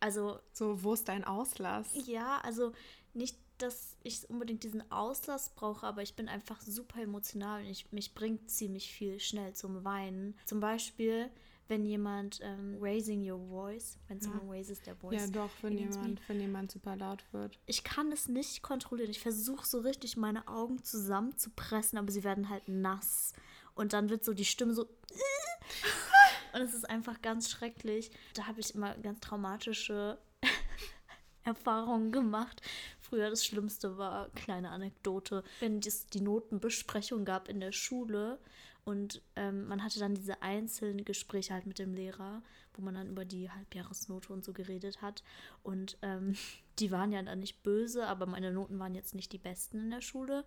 also 0.00 0.40
So, 0.52 0.82
wo 0.82 0.94
ist 0.94 1.06
dein 1.08 1.22
Auslass? 1.22 1.86
ja, 2.08 2.40
also 2.42 2.72
nicht, 3.14 3.36
dass 3.62 3.96
ich 4.02 4.28
unbedingt 4.28 4.64
diesen 4.64 4.90
Auslass 4.90 5.50
brauche, 5.50 5.86
aber 5.86 6.02
ich 6.02 6.14
bin 6.14 6.28
einfach 6.28 6.60
super 6.60 7.00
emotional 7.00 7.62
und 7.62 7.68
ich, 7.68 7.90
mich 7.92 8.14
bringt 8.14 8.50
ziemlich 8.50 8.92
viel 8.92 9.20
schnell 9.20 9.54
zum 9.54 9.84
Weinen. 9.84 10.36
Zum 10.44 10.60
Beispiel, 10.60 11.30
wenn 11.68 11.86
jemand 11.86 12.40
ähm, 12.42 12.76
raising 12.80 13.28
your 13.28 13.38
voice, 13.48 13.96
wenn 14.08 14.20
someone 14.20 14.50
raises 14.50 14.80
their 14.82 14.96
voice. 14.96 15.20
Ja, 15.20 15.26
doch, 15.28 15.50
wenn 15.62 15.78
jemand, 15.78 16.20
wenn 16.28 16.40
jemand 16.40 16.70
super 16.70 16.96
laut 16.96 17.24
wird. 17.32 17.58
Ich 17.66 17.82
kann 17.84 18.12
es 18.12 18.28
nicht 18.28 18.62
kontrollieren. 18.62 19.10
Ich 19.10 19.20
versuche 19.20 19.66
so 19.66 19.78
richtig 19.78 20.16
meine 20.16 20.46
Augen 20.48 20.82
zusammenzupressen, 20.82 21.98
aber 21.98 22.10
sie 22.12 22.24
werden 22.24 22.50
halt 22.50 22.68
nass. 22.68 23.32
Und 23.74 23.92
dann 23.94 24.10
wird 24.10 24.24
so 24.24 24.34
die 24.34 24.44
Stimme 24.44 24.74
so. 24.74 24.84
Und 26.52 26.60
es 26.60 26.74
ist 26.74 26.90
einfach 26.90 27.22
ganz 27.22 27.48
schrecklich. 27.48 28.10
Da 28.34 28.46
habe 28.46 28.60
ich 28.60 28.74
immer 28.74 28.94
ganz 28.98 29.20
traumatische 29.20 30.18
Erfahrungen 31.44 32.12
gemacht. 32.12 32.60
Früher 33.12 33.28
das 33.28 33.44
Schlimmste 33.44 33.98
war, 33.98 34.30
kleine 34.30 34.70
Anekdote, 34.70 35.44
wenn 35.60 35.80
es 35.80 36.06
die 36.06 36.22
Notenbesprechung 36.22 37.26
gab 37.26 37.46
in 37.46 37.60
der 37.60 37.72
Schule 37.72 38.38
und 38.84 39.20
ähm, 39.36 39.68
man 39.68 39.84
hatte 39.84 39.98
dann 39.98 40.14
diese 40.14 40.40
einzelnen 40.40 41.04
Gespräche 41.04 41.52
halt 41.52 41.66
mit 41.66 41.78
dem 41.78 41.92
Lehrer, 41.92 42.42
wo 42.72 42.80
man 42.80 42.94
dann 42.94 43.10
über 43.10 43.26
die 43.26 43.50
Halbjahresnote 43.50 44.32
und 44.32 44.46
so 44.46 44.54
geredet 44.54 45.02
hat. 45.02 45.22
Und 45.62 45.98
ähm, 46.00 46.36
die 46.78 46.90
waren 46.90 47.12
ja 47.12 47.20
dann 47.20 47.40
nicht 47.40 47.62
böse, 47.62 48.06
aber 48.06 48.24
meine 48.24 48.50
Noten 48.50 48.78
waren 48.78 48.94
jetzt 48.94 49.14
nicht 49.14 49.30
die 49.30 49.38
besten 49.38 49.78
in 49.78 49.90
der 49.90 50.00
Schule. 50.00 50.46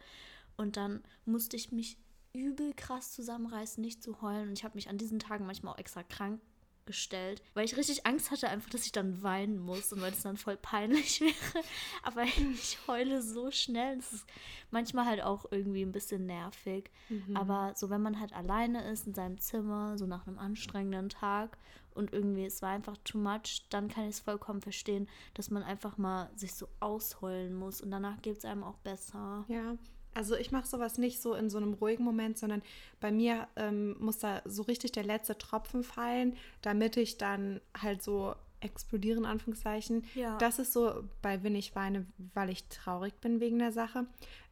Und 0.58 0.76
dann 0.76 1.04
musste 1.26 1.58
ich 1.58 1.72
mich 1.72 2.00
übel 2.34 2.74
krass 2.74 3.12
zusammenreißen, 3.12 3.80
nicht 3.80 4.02
zu 4.02 4.24
heulen. 4.24 4.50
Und 4.50 4.58
ich 4.58 4.64
habe 4.64 4.74
mich 4.74 4.90
an 4.90 4.98
diesen 4.98 5.20
Tagen 5.20 5.46
manchmal 5.46 5.76
auch 5.76 5.78
extra 5.80 6.02
krank 6.02 6.42
gestellt, 6.86 7.42
weil 7.54 7.66
ich 7.66 7.78
richtig 7.78 8.06
Angst 8.06 8.32
hatte, 8.32 8.50
einfach, 8.50 8.70
dass 8.70 8.86
ich 8.86 8.92
dann 8.92 9.22
weinen 9.24 9.60
muss 9.60 9.92
und 9.92 10.02
weil 10.02 10.12
es 10.12 10.22
dann 10.22 10.38
voll 10.38 10.58
peinlich 10.58 11.22
wäre. 11.22 11.66
Aber 12.04 12.24
ich 12.24 12.78
heule 12.88 13.22
so 13.22 13.52
schnell. 13.52 13.98
Es 13.98 14.14
ist 14.14 14.26
manchmal 14.72 15.06
halt 15.06 15.22
auch 15.22 15.46
irgendwie 15.52 15.82
ein 15.82 15.92
bisschen 15.92 16.26
nervig. 16.26 16.92
Aber 17.36 17.74
so, 17.76 17.90
wenn 17.90 18.02
man 18.02 18.20
halt 18.20 18.34
alleine 18.34 18.90
ist 18.92 19.08
in 19.08 19.14
seinem 19.14 19.40
Zimmer, 19.40 19.98
so 19.98 20.06
nach 20.06 20.28
einem 20.28 20.38
anstrengenden 20.40 21.10
Tag 21.10 21.58
und 21.94 22.14
irgendwie 22.14 22.46
es 22.46 22.62
war 22.62 22.70
einfach 22.70 22.98
too 23.04 23.18
much, 23.18 23.66
dann 23.70 23.88
kann 23.88 24.04
ich 24.04 24.16
es 24.16 24.20
vollkommen 24.20 24.62
verstehen, 24.62 25.08
dass 25.34 25.50
man 25.50 25.64
einfach 25.64 25.98
mal 25.98 26.30
sich 26.36 26.54
so 26.54 26.68
ausheulen 26.80 27.56
muss 27.56 27.82
und 27.82 27.90
danach 27.92 28.22
geht 28.22 28.38
es 28.38 28.46
einem 28.46 28.64
auch 28.64 28.78
besser. 28.80 29.46
Ja, 29.48 29.78
also 30.16 30.36
ich 30.36 30.52
mache 30.52 30.66
sowas 30.66 30.98
nicht 30.98 31.22
so 31.22 31.36
in 31.36 31.50
so 31.50 31.58
einem 31.58 31.74
ruhigen 31.74 32.04
Moment, 32.04 32.38
sondern 32.38 32.64
bei 33.00 33.12
mir 33.12 33.48
ähm, 33.56 33.96
muss 34.00 34.18
da 34.18 34.42
so 34.46 34.64
richtig 34.64 34.94
der 34.94 35.04
letzte 35.04 35.38
Tropfen 35.38 35.84
fallen, 35.84 36.36
damit 36.62 36.98
ich 36.98 37.18
dann 37.18 37.62
halt 37.80 38.02
so 38.02 38.34
explodiere, 38.62 39.18
in 39.18 39.26
Anführungszeichen. 39.26 40.06
Ja. 40.16 40.38
Das 40.38 40.58
ist 40.58 40.74
so 40.74 41.04
bei 41.22 41.44
wenn 41.44 41.54
ich 41.54 41.76
weine, 41.76 42.06
weil 42.34 42.50
ich 42.50 42.68
traurig 42.70 43.14
bin 43.20 43.40
wegen 43.40 43.60
der 43.60 43.72
Sache. 43.72 44.08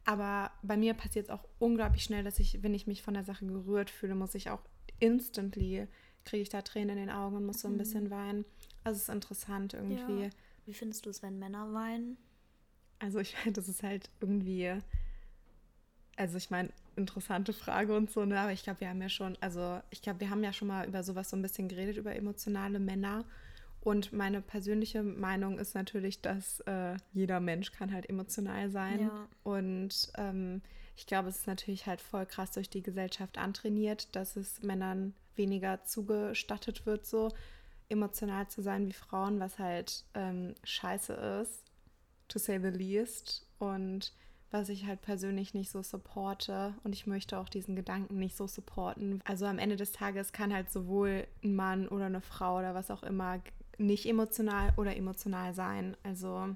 Aber 0.06 0.52
bei 0.62 0.76
mir 0.76 0.94
passiert 0.94 1.28
es 1.28 1.32
auch 1.32 1.46
unglaublich 1.60 2.04
schnell, 2.04 2.24
dass 2.24 2.40
ich, 2.40 2.62
wenn 2.62 2.74
ich 2.74 2.86
mich 2.86 3.02
von 3.02 3.14
der 3.14 3.24
Sache 3.24 3.46
gerührt 3.46 3.90
fühle, 3.90 4.16
muss 4.16 4.36
ich 4.36 4.50
auch 4.50 4.62
instantly, 5.00 5.88
kriege 6.26 6.44
ich 6.44 6.50
da 6.50 6.62
Tränen 6.62 6.98
in 6.98 7.08
den 7.08 7.10
Augen 7.10 7.38
und 7.38 7.46
muss 7.46 7.62
so 7.62 7.70
ein 7.70 7.78
bisschen 7.78 8.10
weinen. 8.10 8.44
Also 8.84 8.98
es 8.98 9.04
ist 9.04 9.16
interessant 9.16 9.74
irgendwie. 9.74 10.24
Ja. 10.24 10.30
Wie 10.66 10.74
findest 10.74 11.06
du 11.06 11.10
es, 11.10 11.24
wenn 11.24 11.40
Männer 11.40 11.74
weinen? 11.74 12.18
Also 13.00 13.20
ich 13.20 13.36
finde, 13.36 13.62
das 13.62 13.70
ist 13.70 13.82
halt 13.84 14.10
irgendwie, 14.20 14.78
also 16.16 16.38
ich 16.38 16.50
meine, 16.50 16.70
interessante 16.96 17.54
Frage 17.54 17.96
und 17.96 18.12
so, 18.12 18.26
ne? 18.26 18.40
Aber 18.40 18.52
ich 18.52 18.64
glaube, 18.64 18.82
wir 18.82 18.90
haben 18.90 19.02
ja 19.02 19.10
schon, 19.10 19.38
also 19.42 19.82
ich 19.90 20.02
glaube, 20.02 20.20
wir 20.20 20.30
haben 20.30 20.44
ja 20.44 20.54
schon 20.54 20.68
mal 20.68 20.88
über 20.88 21.04
sowas 21.04 21.30
so 21.30 21.36
ein 21.36 21.42
bisschen 21.42 21.68
geredet, 21.68 21.98
über 21.98 22.16
emotionale 22.16 22.80
Männer. 22.80 23.26
Und 23.82 24.14
meine 24.14 24.42
persönliche 24.42 25.04
Meinung 25.04 25.60
ist 25.60 25.76
natürlich, 25.76 26.22
dass 26.22 26.62
äh, 26.62 26.96
jeder 27.12 27.40
Mensch 27.42 27.72
kann 27.72 27.92
halt 27.92 28.10
emotional 28.10 28.70
sein. 28.70 29.02
Ja. 29.02 29.28
Und 29.44 30.12
ähm, 30.18 30.62
ich 30.96 31.06
glaube, 31.06 31.30
es 31.30 31.40
ist 31.40 31.48
natürlich 31.48 31.86
halt 31.86 32.00
voll 32.00 32.26
krass 32.26 32.52
durch 32.52 32.70
die 32.70 32.84
Gesellschaft 32.84 33.38
antrainiert, 33.38 34.16
dass 34.16 34.36
es 34.38 34.62
Männern 34.62 35.14
weniger 35.36 35.84
zugestattet 35.84 36.86
wird, 36.86 37.06
so 37.06 37.34
emotional 37.90 38.48
zu 38.48 38.62
sein 38.62 38.88
wie 38.88 38.94
Frauen, 38.94 39.40
was 39.40 39.60
halt 39.60 40.06
ähm, 40.14 40.56
scheiße 40.64 41.14
ist, 41.42 41.64
to 42.28 42.40
say 42.40 42.60
the 42.60 42.70
least. 42.70 43.46
Und 43.60 44.14
was 44.54 44.70
ich 44.70 44.86
halt 44.86 45.02
persönlich 45.02 45.54
nicht 45.54 45.72
so 45.72 45.82
supporte 45.82 46.74
und 46.84 46.94
ich 46.94 47.08
möchte 47.08 47.40
auch 47.40 47.50
diesen 47.50 47.76
Gedanken 47.76 48.20
nicht 48.20 48.38
so 48.38 48.48
supporten. 48.48 49.22
Also 49.26 49.46
am 49.46 49.60
Ende 49.60 49.76
des 49.76 49.92
Tages 49.92 50.32
kann 50.32 50.54
halt 50.54 50.72
sowohl 50.72 51.28
ein 51.44 51.56
Mann 51.56 51.88
oder 51.88 52.06
eine 52.06 52.22
Frau 52.22 52.60
oder 52.60 52.76
was 52.76 52.92
auch 52.92 53.04
immer 53.04 53.42
nicht 53.78 54.06
emotional 54.06 54.72
oder 54.78 54.96
emotional 54.96 55.54
sein. 55.54 55.98
Also 56.04 56.56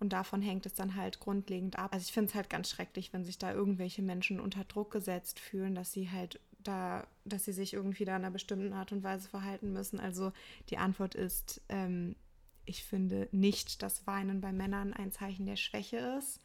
und 0.00 0.12
davon 0.12 0.42
hängt 0.42 0.64
es 0.66 0.74
dann 0.74 0.94
halt 0.94 1.18
grundlegend 1.18 1.78
ab. 1.78 1.92
Also 1.92 2.04
ich 2.04 2.12
finde 2.12 2.28
es 2.28 2.34
halt 2.34 2.50
ganz 2.50 2.70
schrecklich, 2.70 3.12
wenn 3.12 3.24
sich 3.24 3.38
da 3.38 3.52
irgendwelche 3.52 4.02
Menschen 4.02 4.38
unter 4.38 4.64
Druck 4.64 4.92
gesetzt 4.92 5.40
fühlen, 5.40 5.74
dass 5.74 5.92
sie 5.92 6.10
halt 6.10 6.38
da, 6.62 7.06
dass 7.24 7.44
sie 7.44 7.52
sich 7.52 7.72
irgendwie 7.72 8.04
da 8.04 8.16
in 8.16 8.22
einer 8.22 8.30
bestimmten 8.30 8.72
Art 8.72 8.92
und 8.92 9.02
Weise 9.02 9.28
verhalten 9.28 9.72
müssen. 9.72 9.98
Also 9.98 10.32
die 10.70 10.78
Antwort 10.78 11.14
ist, 11.14 11.60
ähm, 11.68 12.14
ich 12.64 12.84
finde 12.84 13.28
nicht, 13.32 13.82
dass 13.82 14.06
Weinen 14.06 14.40
bei 14.40 14.52
Männern 14.52 14.92
ein 14.92 15.10
Zeichen 15.10 15.46
der 15.46 15.56
Schwäche 15.56 15.96
ist. 16.18 16.40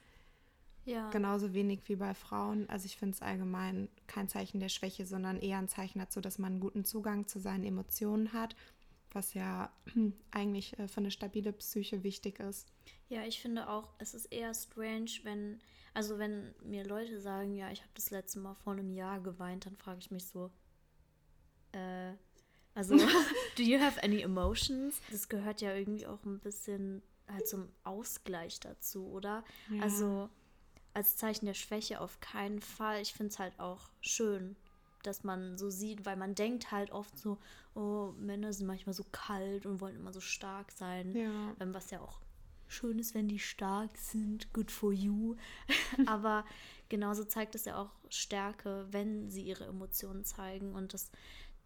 Ja. 0.86 1.10
Genauso 1.12 1.54
wenig 1.54 1.82
wie 1.88 1.96
bei 1.96 2.14
Frauen. 2.14 2.68
Also 2.70 2.86
ich 2.86 2.98
finde 2.98 3.16
es 3.16 3.22
allgemein 3.22 3.90
kein 4.08 4.28
Zeichen 4.28 4.60
der 4.60 4.70
Schwäche, 4.70 5.06
sondern 5.06 5.40
eher 5.40 5.58
ein 5.58 5.70
Zeichen 5.70 6.00
dazu, 6.00 6.20
dass 6.20 6.40
man 6.40 6.54
einen 6.54 6.62
guten 6.62 6.84
Zugang 6.84 7.28
zu 7.28 7.40
seinen 7.40 7.64
Emotionen 7.64 8.34
hat, 8.34 8.56
was 9.12 9.34
ja 9.34 9.72
eigentlich 10.32 10.78
äh, 10.80 10.88
für 10.88 10.98
eine 10.98 11.12
stabile 11.12 11.54
Psyche 11.54 12.04
wichtig 12.04 12.40
ist. 12.40 12.68
Ja, 13.08 13.24
ich 13.24 13.42
finde 13.42 13.70
auch, 13.70 13.94
es 14.00 14.14
ist 14.14 14.26
eher 14.26 14.54
strange, 14.54 15.12
wenn, 15.24 15.60
also 15.94 16.18
wenn 16.20 16.54
mir 16.64 16.86
Leute 16.86 17.22
sagen, 17.22 17.56
ja, 17.56 17.72
ich 17.72 17.82
habe 17.82 17.92
das 17.94 18.10
letzte 18.10 18.40
Mal 18.40 18.56
vor 18.56 18.74
einem 18.74 18.92
Jahr 18.92 19.22
geweint, 19.22 19.66
dann 19.66 19.78
frage 19.78 20.00
ich 20.00 20.12
mich 20.12 20.26
so, 20.26 20.52
äh, 21.72 22.14
also, 22.76 22.96
do 23.58 23.64
you 23.64 23.80
have 23.80 24.02
any 24.04 24.22
emotions? 24.22 25.00
Das 25.12 25.30
gehört 25.30 25.62
ja 25.62 25.74
irgendwie 25.74 26.08
auch 26.08 26.24
ein 26.26 26.40
bisschen 26.40 27.04
halt 27.28 27.48
zum 27.48 27.70
Ausgleich 27.84 28.60
dazu, 28.60 29.08
oder? 29.08 29.44
Ja. 29.70 29.84
Also, 29.84 30.30
als 30.94 31.18
Zeichen 31.18 31.46
der 31.46 31.54
Schwäche 31.54 32.00
auf 32.00 32.20
keinen 32.20 32.62
Fall. 32.62 33.02
Ich 33.02 33.14
finde 33.14 33.32
es 33.32 33.40
halt 33.40 33.60
auch 33.60 33.90
schön, 34.02 34.56
dass 35.04 35.24
man 35.24 35.58
so 35.58 35.70
sieht, 35.70 36.06
weil 36.06 36.16
man 36.16 36.36
denkt 36.36 36.72
halt 36.72 36.92
oft 36.92 37.18
so, 37.18 37.38
oh, 37.76 38.14
Männer 38.18 38.54
sind 38.54 38.68
manchmal 38.68 38.94
so 38.94 39.06
kalt 39.12 39.66
und 39.66 39.82
wollen 39.82 39.96
immer 39.96 40.14
so 40.14 40.22
stark 40.22 40.72
sein. 40.72 41.16
Ja. 41.16 41.56
Ähm, 41.60 41.74
was 41.74 41.92
ja 41.92 42.00
auch 42.02 42.20
schön 42.68 43.00
ist, 43.00 43.14
wenn 43.14 43.28
die 43.28 43.40
stark 43.40 43.98
sind, 43.98 44.52
good 44.54 44.72
for 44.72 44.92
you. 44.92 45.36
Aber 46.08 46.46
genauso 46.90 47.24
zeigt 47.24 47.56
es 47.56 47.66
ja 47.66 47.78
auch 47.78 47.92
Stärke, 48.10 48.88
wenn 48.92 49.30
sie 49.30 49.44
ihre 49.44 49.66
Emotionen 49.66 50.24
zeigen 50.24 50.74
und 50.74 50.94
das 50.94 51.12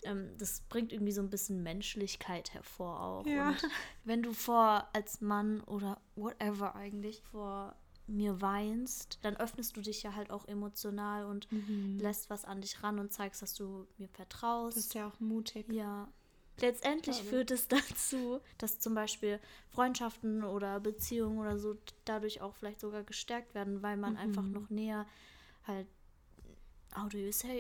ähm, 0.04 0.30
das 0.38 0.62
bringt 0.70 0.94
irgendwie 0.94 1.12
so 1.12 1.22
ein 1.22 1.30
bisschen 1.30 1.64
Menschlichkeit 1.64 2.54
hervor 2.54 3.02
auch. 3.02 3.26
Ja. 3.26 3.50
Und 3.50 3.64
wenn 4.04 4.22
du 4.22 4.34
vor 4.34 4.88
als 4.94 5.22
Mann 5.22 5.62
oder 5.62 6.00
whatever 6.16 6.76
eigentlich 6.76 7.22
vor 7.22 7.76
mir 8.08 8.42
weinst, 8.42 9.20
dann 9.22 9.36
öffnest 9.38 9.76
du 9.78 9.82
dich 9.82 10.04
ja 10.04 10.16
halt 10.16 10.32
auch 10.32 10.48
emotional 10.48 11.26
und 11.26 11.48
Mhm. 11.52 12.00
lässt 12.00 12.30
was 12.30 12.46
an 12.46 12.62
dich 12.62 12.82
ran 12.84 13.00
und 13.00 13.12
zeigst, 13.12 13.42
dass 13.42 13.54
du 13.54 13.88
mir 13.98 14.08
vertraust. 14.10 14.78
Das 14.78 14.86
ist 14.86 14.94
ja 14.94 15.08
auch 15.08 15.20
mutig. 15.20 15.72
Ja. 15.72 16.08
Letztendlich 16.60 17.22
führt 17.22 17.52
es 17.52 17.68
dazu, 17.68 18.40
dass 18.58 18.80
zum 18.80 18.96
Beispiel 18.96 19.40
Freundschaften 19.70 20.44
oder 20.44 20.80
Beziehungen 20.80 21.38
oder 21.40 21.58
so 21.60 21.76
dadurch 22.06 22.42
auch 22.42 22.56
vielleicht 22.56 22.80
sogar 22.80 23.04
gestärkt 23.04 23.54
werden, 23.54 23.84
weil 23.84 23.98
man 23.98 24.16
einfach 24.18 24.44
Mhm. 24.44 24.54
noch 24.54 24.70
näher 24.70 25.06
halt, 25.66 25.88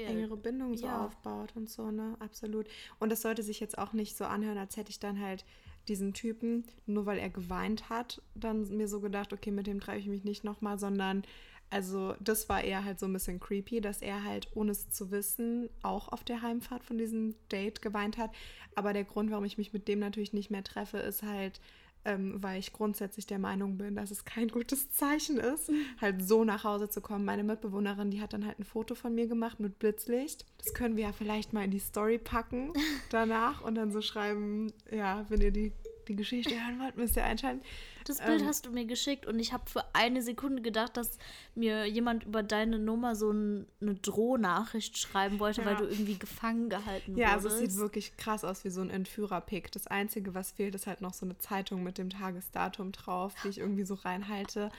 it? 0.03 0.09
engere 0.09 0.37
Bindung 0.37 0.75
so 0.77 0.87
Ja. 0.87 1.05
aufbaut 1.05 1.55
und 1.55 1.69
so, 1.69 1.91
ne? 1.91 2.15
Absolut. 2.19 2.67
Und 2.99 3.11
es 3.11 3.21
sollte 3.21 3.43
sich 3.43 3.59
jetzt 3.59 3.77
auch 3.77 3.93
nicht 3.93 4.17
so 4.17 4.25
anhören, 4.25 4.57
als 4.57 4.77
hätte 4.77 4.89
ich 4.89 4.99
dann 4.99 5.19
halt 5.21 5.45
diesen 5.87 6.13
Typen, 6.13 6.65
nur 6.85 7.05
weil 7.05 7.17
er 7.17 7.29
geweint 7.29 7.89
hat, 7.89 8.21
dann 8.35 8.67
mir 8.75 8.87
so 8.87 8.99
gedacht, 8.99 9.31
okay, 9.33 9.51
mit 9.51 9.67
dem 9.67 9.79
treffe 9.79 9.99
ich 9.99 10.07
mich 10.07 10.23
nicht 10.23 10.43
nochmal, 10.43 10.77
sondern 10.79 11.23
also 11.69 12.15
das 12.21 12.47
war 12.47 12.63
eher 12.63 12.85
halt 12.85 12.97
so 12.99 13.05
ein 13.07 13.13
bisschen 13.13 13.39
creepy, 13.41 13.81
dass 13.81 14.01
er 14.01 14.23
halt, 14.23 14.47
ohne 14.55 14.71
es 14.71 14.89
zu 14.89 15.11
wissen, 15.11 15.69
auch 15.83 16.07
auf 16.09 16.23
der 16.23 16.41
Heimfahrt 16.41 16.83
von 16.83 16.97
diesem 16.97 17.35
Date 17.51 17.81
geweint 17.81 18.17
hat. 18.17 18.31
Aber 18.75 18.93
der 18.93 19.03
Grund, 19.03 19.31
warum 19.31 19.43
ich 19.43 19.57
mich 19.57 19.73
mit 19.73 19.87
dem 19.89 19.99
natürlich 19.99 20.31
nicht 20.33 20.49
mehr 20.49 20.63
treffe, 20.63 20.97
ist 20.99 21.23
halt, 21.23 21.59
ähm, 22.05 22.41
weil 22.41 22.59
ich 22.59 22.73
grundsätzlich 22.73 23.27
der 23.27 23.39
Meinung 23.39 23.77
bin, 23.77 23.95
dass 23.95 24.11
es 24.11 24.25
kein 24.25 24.47
gutes 24.47 24.91
Zeichen 24.91 25.37
ist, 25.37 25.71
halt 25.99 26.25
so 26.27 26.43
nach 26.43 26.63
Hause 26.63 26.89
zu 26.89 27.01
kommen. 27.01 27.25
Meine 27.25 27.43
Mitbewohnerin, 27.43 28.11
die 28.11 28.21
hat 28.21 28.33
dann 28.33 28.45
halt 28.45 28.59
ein 28.59 28.65
Foto 28.65 28.95
von 28.95 29.13
mir 29.13 29.27
gemacht 29.27 29.59
mit 29.59 29.79
Blitzlicht. 29.79 30.45
Das 30.57 30.73
können 30.73 30.95
wir 30.95 31.05
ja 31.05 31.11
vielleicht 31.11 31.53
mal 31.53 31.63
in 31.63 31.71
die 31.71 31.79
Story 31.79 32.17
packen 32.17 32.73
danach 33.09 33.61
und 33.61 33.75
dann 33.75 33.91
so 33.91 34.01
schreiben, 34.01 34.71
ja, 34.91 35.25
wenn 35.29 35.41
ihr 35.41 35.51
die, 35.51 35.73
die 36.07 36.15
Geschichte 36.15 36.55
hören 36.55 36.79
wollt, 36.79 36.97
müsst 36.97 37.17
ihr 37.17 37.23
einschalten. 37.23 37.61
Das 38.07 38.19
Bild 38.19 38.41
Ähm, 38.41 38.47
hast 38.47 38.65
du 38.65 38.71
mir 38.71 38.85
geschickt 38.85 39.25
und 39.25 39.39
ich 39.39 39.53
habe 39.53 39.69
für 39.69 39.83
eine 39.93 40.21
Sekunde 40.21 40.61
gedacht, 40.61 40.95
dass 40.97 41.17
mir 41.55 41.85
jemand 41.85 42.23
über 42.25 42.43
deine 42.43 42.79
Nummer 42.79 43.15
so 43.15 43.31
ein, 43.31 43.67
eine 43.81 43.95
Drohnachricht 43.95 44.97
schreiben 44.97 45.39
wollte, 45.39 45.65
weil 45.65 45.73
Ja. 45.73 45.81
du 45.81 45.85
irgendwie 45.87 46.17
gefangen 46.17 46.69
gehalten 46.69 47.17
Ja, 47.17 47.33
also 47.33 47.45
wurdest. 47.49 47.63
es 47.63 47.71
sieht 47.73 47.79
wirklich 47.81 48.17
krass 48.17 48.43
aus 48.43 48.63
wie 48.63 48.69
so 48.69 48.81
ein 48.81 48.89
Entführer-Pick. 48.89 49.71
Das 49.71 49.87
Einzige, 49.87 50.33
was 50.33 50.51
fehlt, 50.51 50.75
ist 50.75 50.87
halt 50.87 51.01
noch 51.01 51.13
so 51.13 51.25
eine 51.25 51.37
Zeitung 51.37 51.83
mit 51.83 51.97
dem 51.97 52.09
Tagesdatum 52.09 52.91
drauf, 52.91 53.33
die 53.43 53.49
ich 53.49 53.57
irgendwie 53.57 53.83
so 53.83 53.95
reinhalte. 53.95 54.71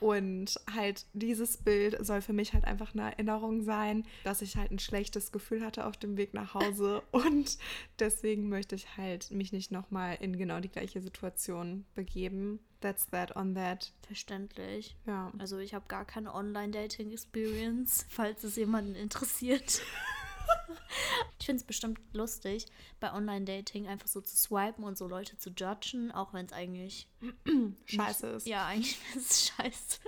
Und 0.00 0.58
halt 0.74 1.04
dieses 1.12 1.56
Bild 1.58 2.04
soll 2.04 2.22
für 2.22 2.32
mich 2.32 2.54
halt 2.54 2.64
einfach 2.64 2.94
eine 2.94 3.02
Erinnerung 3.02 3.62
sein, 3.62 4.04
dass 4.24 4.42
ich 4.42 4.56
halt 4.56 4.70
ein 4.70 4.78
schlechtes 4.78 5.32
Gefühl 5.32 5.64
hatte 5.64 5.84
auf 5.86 5.96
dem 5.96 6.16
Weg 6.16 6.32
nach 6.34 6.54
Hause. 6.54 7.02
Und 7.10 7.58
deswegen 7.98 8.48
möchte 8.48 8.74
ich 8.74 8.96
halt 8.96 9.30
mich 9.30 9.52
nicht 9.52 9.70
nochmal 9.70 10.16
in 10.20 10.36
genau 10.38 10.60
die 10.60 10.68
gleiche 10.70 11.00
Situation 11.00 11.84
begeben. 11.94 12.60
That's 12.80 13.06
that 13.08 13.36
on 13.36 13.54
that. 13.54 13.92
Verständlich. 14.06 14.96
Ja. 15.06 15.32
Also 15.38 15.58
ich 15.58 15.74
habe 15.74 15.86
gar 15.88 16.04
keine 16.04 16.34
Online-Dating-Experience, 16.34 18.06
falls 18.08 18.42
es 18.44 18.56
jemanden 18.56 18.94
interessiert. 18.94 19.82
ich 21.38 21.46
finde 21.46 21.60
es 21.60 21.66
bestimmt 21.66 22.00
lustig, 22.12 22.66
bei 22.98 23.12
Online-Dating 23.12 23.86
einfach 23.86 24.08
so 24.08 24.20
zu 24.20 24.36
swipen 24.36 24.84
und 24.84 24.96
so 24.96 25.06
Leute 25.08 25.36
zu 25.36 25.50
judgen, 25.50 26.10
auch 26.12 26.32
wenn 26.32 26.46
es 26.46 26.52
eigentlich 26.52 27.08
Scheiße 27.86 28.26
ist. 28.28 28.46
Ja, 28.46 28.66
eigentlich 28.66 28.98
ist 29.16 29.30
es 29.30 29.46
scheiße. 29.48 29.98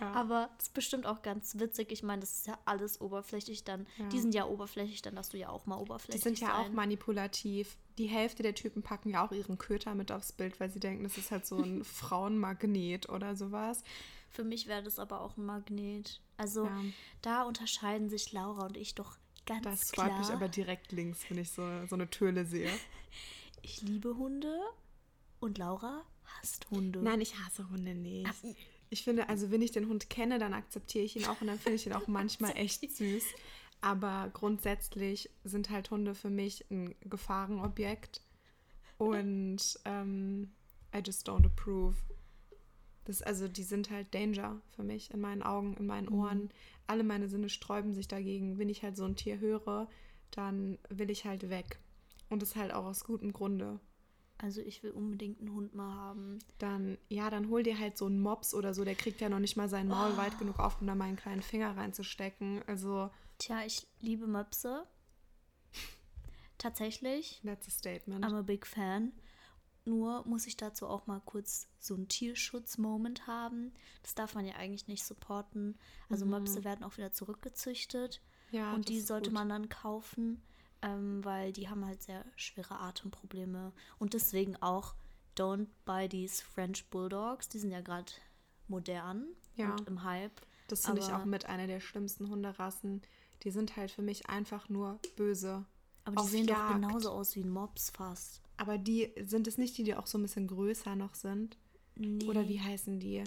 Ja. 0.00 0.12
Aber 0.12 0.50
es 0.58 0.66
ist 0.66 0.74
bestimmt 0.74 1.06
auch 1.06 1.22
ganz 1.22 1.58
witzig. 1.58 1.92
Ich 1.92 2.02
meine, 2.02 2.20
das 2.20 2.32
ist 2.32 2.46
ja 2.46 2.58
alles 2.64 3.00
oberflächlich 3.00 3.64
dann. 3.64 3.86
Ja. 3.96 4.08
Die 4.08 4.18
sind 4.18 4.34
ja 4.34 4.46
oberflächlich, 4.46 5.02
dann 5.02 5.14
darfst 5.14 5.32
du 5.32 5.38
ja 5.38 5.50
auch 5.50 5.66
mal 5.66 5.76
Die 5.76 5.82
oberflächlich 5.82 6.22
sind 6.24 6.40
ja 6.40 6.58
auch 6.58 6.64
sein. 6.64 6.74
manipulativ. 6.74 7.76
Die 7.98 8.06
Hälfte 8.06 8.42
der 8.42 8.54
Typen 8.54 8.82
packen 8.82 9.10
ja 9.10 9.26
auch 9.26 9.32
ihren 9.32 9.58
Köter 9.58 9.94
mit 9.94 10.12
aufs 10.12 10.32
Bild, 10.32 10.58
weil 10.60 10.70
sie 10.70 10.80
denken, 10.80 11.02
das 11.04 11.18
ist 11.18 11.30
halt 11.30 11.44
so 11.46 11.58
ein 11.58 11.84
Frauenmagnet 12.32 13.08
oder 13.08 13.34
sowas. 13.36 13.82
Für 14.30 14.44
mich 14.44 14.66
wäre 14.66 14.82
das 14.82 14.98
aber 14.98 15.20
auch 15.20 15.36
ein 15.36 15.44
Magnet. 15.44 16.20
Also 16.36 16.66
Ja. 16.66 16.84
da 17.22 17.42
unterscheiden 17.42 18.08
sich 18.08 18.32
Laura 18.32 18.66
und 18.66 18.76
ich 18.76 18.94
doch 18.94 19.16
ganz 19.46 19.64
Das 19.64 19.90
klar. 19.92 20.08
swipe 20.10 20.20
ich 20.22 20.28
aber 20.32 20.48
direkt 20.48 20.92
links, 20.92 21.20
wenn 21.28 21.38
ich 21.38 21.50
so, 21.50 21.62
so 21.88 21.94
eine 21.96 22.08
Töle 22.08 22.44
sehe. 22.44 22.70
ich 23.62 23.82
liebe 23.82 24.16
Hunde 24.16 24.60
und 25.40 25.58
Laura 25.58 26.02
hasst 26.38 26.70
Hunde. 26.70 27.00
Nein, 27.02 27.20
ich 27.20 27.36
hasse 27.38 27.68
Hunde 27.70 27.94
nicht. 27.94 28.28
Ah, 28.28 28.34
Ich 28.90 29.02
finde, 29.04 29.28
also 29.28 29.50
wenn 29.50 29.62
ich 29.62 29.72
den 29.72 29.88
Hund 29.88 30.08
kenne, 30.10 30.38
dann 30.38 30.54
akzeptiere 30.54 31.04
ich 31.04 31.16
ihn 31.16 31.24
auch 31.24 31.40
und 31.40 31.46
dann 31.48 31.58
finde 31.58 31.76
ich 31.76 31.86
ihn 31.86 31.92
auch 31.94 32.06
manchmal 32.06 32.56
echt 32.56 32.82
süß. 32.90 33.24
Aber 33.80 34.30
grundsätzlich 34.32 35.30
sind 35.44 35.70
halt 35.70 35.90
Hunde 35.90 36.14
für 36.14 36.30
mich 36.30 36.68
ein 36.70 36.94
Gefahrenobjekt. 37.00 38.22
Und 38.98 39.78
ähm, 39.84 40.50
I 40.94 40.98
just 41.04 41.28
don't 41.28 41.46
approve. 41.46 41.94
Das, 43.04 43.22
also 43.22 43.48
die 43.48 43.62
sind 43.62 43.90
halt 43.90 44.12
Danger 44.14 44.60
für 44.76 44.82
mich 44.82 45.12
in 45.12 45.20
meinen 45.20 45.42
Augen, 45.42 45.74
in 45.78 45.86
meinen 45.86 46.08
Ohren. 46.08 46.50
Alle 46.86 47.04
meine 47.04 47.28
Sinne 47.28 47.48
sträuben 47.48 47.94
sich 47.94 48.08
dagegen. 48.08 48.58
Wenn 48.58 48.68
ich 48.68 48.82
halt 48.82 48.96
so 48.96 49.04
ein 49.04 49.16
Tier 49.16 49.38
höre, 49.38 49.88
dann 50.30 50.78
will 50.88 51.10
ich 51.10 51.24
halt 51.24 51.48
weg. 51.48 51.78
Und 52.28 52.42
das 52.42 52.56
halt 52.56 52.72
auch 52.72 52.84
aus 52.84 53.04
gutem 53.04 53.32
Grunde. 53.32 53.78
Also 54.36 54.60
ich 54.60 54.82
will 54.82 54.90
unbedingt 54.92 55.40
einen 55.40 55.52
Hund 55.52 55.74
mal 55.74 55.92
haben. 55.92 56.38
Dann, 56.58 56.98
ja, 57.08 57.30
dann 57.30 57.48
hol 57.48 57.62
dir 57.62 57.78
halt 57.78 57.98
so 57.98 58.06
einen 58.06 58.20
Mops 58.20 58.54
oder 58.54 58.74
so. 58.74 58.84
Der 58.84 58.94
kriegt 58.94 59.20
ja 59.20 59.28
noch 59.28 59.40
nicht 59.40 59.56
mal 59.56 59.68
sein 59.68 59.88
Maul 59.88 60.16
weit 60.16 60.38
genug 60.38 60.58
auf, 60.58 60.80
um 60.80 60.86
da 60.86 60.94
mal 60.94 61.06
einen 61.06 61.16
kleinen 61.16 61.42
Finger 61.42 61.76
reinzustecken. 61.76 62.62
Also, 62.66 63.10
Tja, 63.38 63.62
ich 63.64 63.86
liebe 64.00 64.26
Möpse. 64.26 64.86
Tatsächlich. 66.58 67.40
that's 67.44 67.68
a 67.68 67.70
statement. 67.70 68.24
I'm 68.24 68.36
a 68.36 68.42
big 68.42 68.66
fan. 68.66 69.12
Nur 69.84 70.26
muss 70.26 70.46
ich 70.46 70.56
dazu 70.56 70.86
auch 70.86 71.06
mal 71.06 71.20
kurz 71.24 71.68
so 71.78 71.94
einen 71.94 72.08
Tierschutz-Moment 72.08 73.26
haben. 73.26 73.72
Das 74.02 74.14
darf 74.14 74.34
man 74.34 74.44
ja 74.44 74.54
eigentlich 74.56 74.86
nicht 74.88 75.04
supporten. 75.04 75.78
Also 76.10 76.26
Möpse 76.26 76.64
werden 76.64 76.84
auch 76.84 76.96
wieder 76.98 77.12
zurückgezüchtet. 77.12 78.20
Ja, 78.50 78.74
und 78.74 78.88
die 78.88 79.00
sollte 79.00 79.30
gut. 79.30 79.34
man 79.34 79.48
dann 79.48 79.68
kaufen, 79.68 80.42
ähm, 80.82 81.24
weil 81.24 81.52
die 81.52 81.68
haben 81.68 81.86
halt 81.86 82.02
sehr 82.02 82.24
schwere 82.36 82.80
Atemprobleme. 82.80 83.72
Und 83.98 84.14
deswegen 84.14 84.56
auch 84.56 84.94
don't 85.36 85.68
buy 85.84 86.08
these 86.08 86.42
French 86.44 86.84
Bulldogs. 86.90 87.48
Die 87.48 87.58
sind 87.58 87.70
ja 87.70 87.80
gerade 87.80 88.12
modern 88.66 89.26
Ja. 89.54 89.70
und 89.72 89.86
im 89.86 90.02
Hype. 90.02 90.40
Das 90.66 90.84
finde 90.84 91.00
ich 91.00 91.12
auch 91.12 91.24
mit 91.24 91.46
einer 91.46 91.66
der 91.66 91.80
schlimmsten 91.80 92.28
Hunderassen. 92.28 93.00
Die 93.42 93.50
sind 93.50 93.76
halt 93.76 93.90
für 93.90 94.02
mich 94.02 94.28
einfach 94.28 94.68
nur 94.68 94.98
böse. 95.16 95.64
Aber 96.04 96.22
die 96.22 96.28
sehen 96.28 96.46
doch 96.46 96.56
Jagd. 96.56 96.74
genauso 96.74 97.10
aus 97.10 97.36
wie 97.36 97.44
Mops 97.44 97.90
fast. 97.90 98.42
Aber 98.56 98.78
die 98.78 99.12
sind 99.24 99.46
es 99.46 99.58
nicht 99.58 99.76
die, 99.78 99.84
die 99.84 99.94
auch 99.94 100.06
so 100.06 100.18
ein 100.18 100.22
bisschen 100.22 100.46
größer 100.46 100.96
noch 100.96 101.14
sind? 101.14 101.56
Nee. 101.94 102.26
Oder 102.26 102.48
wie 102.48 102.60
heißen 102.60 102.98
die? 102.98 103.24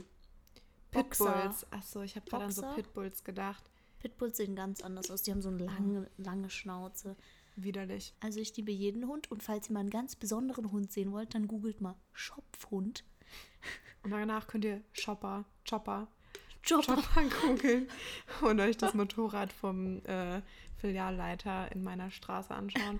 Boxer. 0.91 1.31
Pitbulls. 1.31 1.71
Achso, 1.71 2.01
ich 2.01 2.15
habe 2.15 2.29
gerade 2.29 2.45
an 2.45 2.51
so? 2.51 2.63
Pitbulls 2.73 3.23
gedacht. 3.23 3.63
Pitbulls 3.99 4.37
sehen 4.37 4.55
ganz 4.55 4.81
anders 4.81 5.09
aus. 5.11 5.21
Die 5.23 5.31
haben 5.31 5.41
so 5.41 5.49
eine 5.49 5.63
lange, 5.63 6.09
lange 6.17 6.49
Schnauze. 6.49 7.15
Widerlich. 7.55 8.13
Also 8.19 8.39
ich 8.39 8.55
liebe 8.57 8.71
jeden 8.71 9.07
Hund 9.07 9.29
und 9.31 9.43
falls 9.43 9.69
ihr 9.69 9.73
mal 9.73 9.81
einen 9.81 9.89
ganz 9.89 10.15
besonderen 10.15 10.71
Hund 10.71 10.91
sehen 10.91 11.11
wollt, 11.11 11.35
dann 11.35 11.47
googelt 11.47 11.81
mal 11.81 11.95
Schopfhund. 12.13 13.03
Und 14.03 14.11
danach 14.11 14.47
könnt 14.47 14.65
ihr 14.65 14.81
Chopper, 14.99 15.45
Chopper, 15.69 16.07
Chopper. 16.67 17.01
Googeln 17.41 17.87
und 18.41 18.59
euch 18.59 18.77
das 18.77 18.93
Motorrad 18.93 19.51
vom 19.51 20.03
äh, 20.05 20.41
Filialleiter 20.77 21.71
in 21.71 21.83
meiner 21.83 22.11
Straße 22.11 22.53
anschauen. 22.53 22.99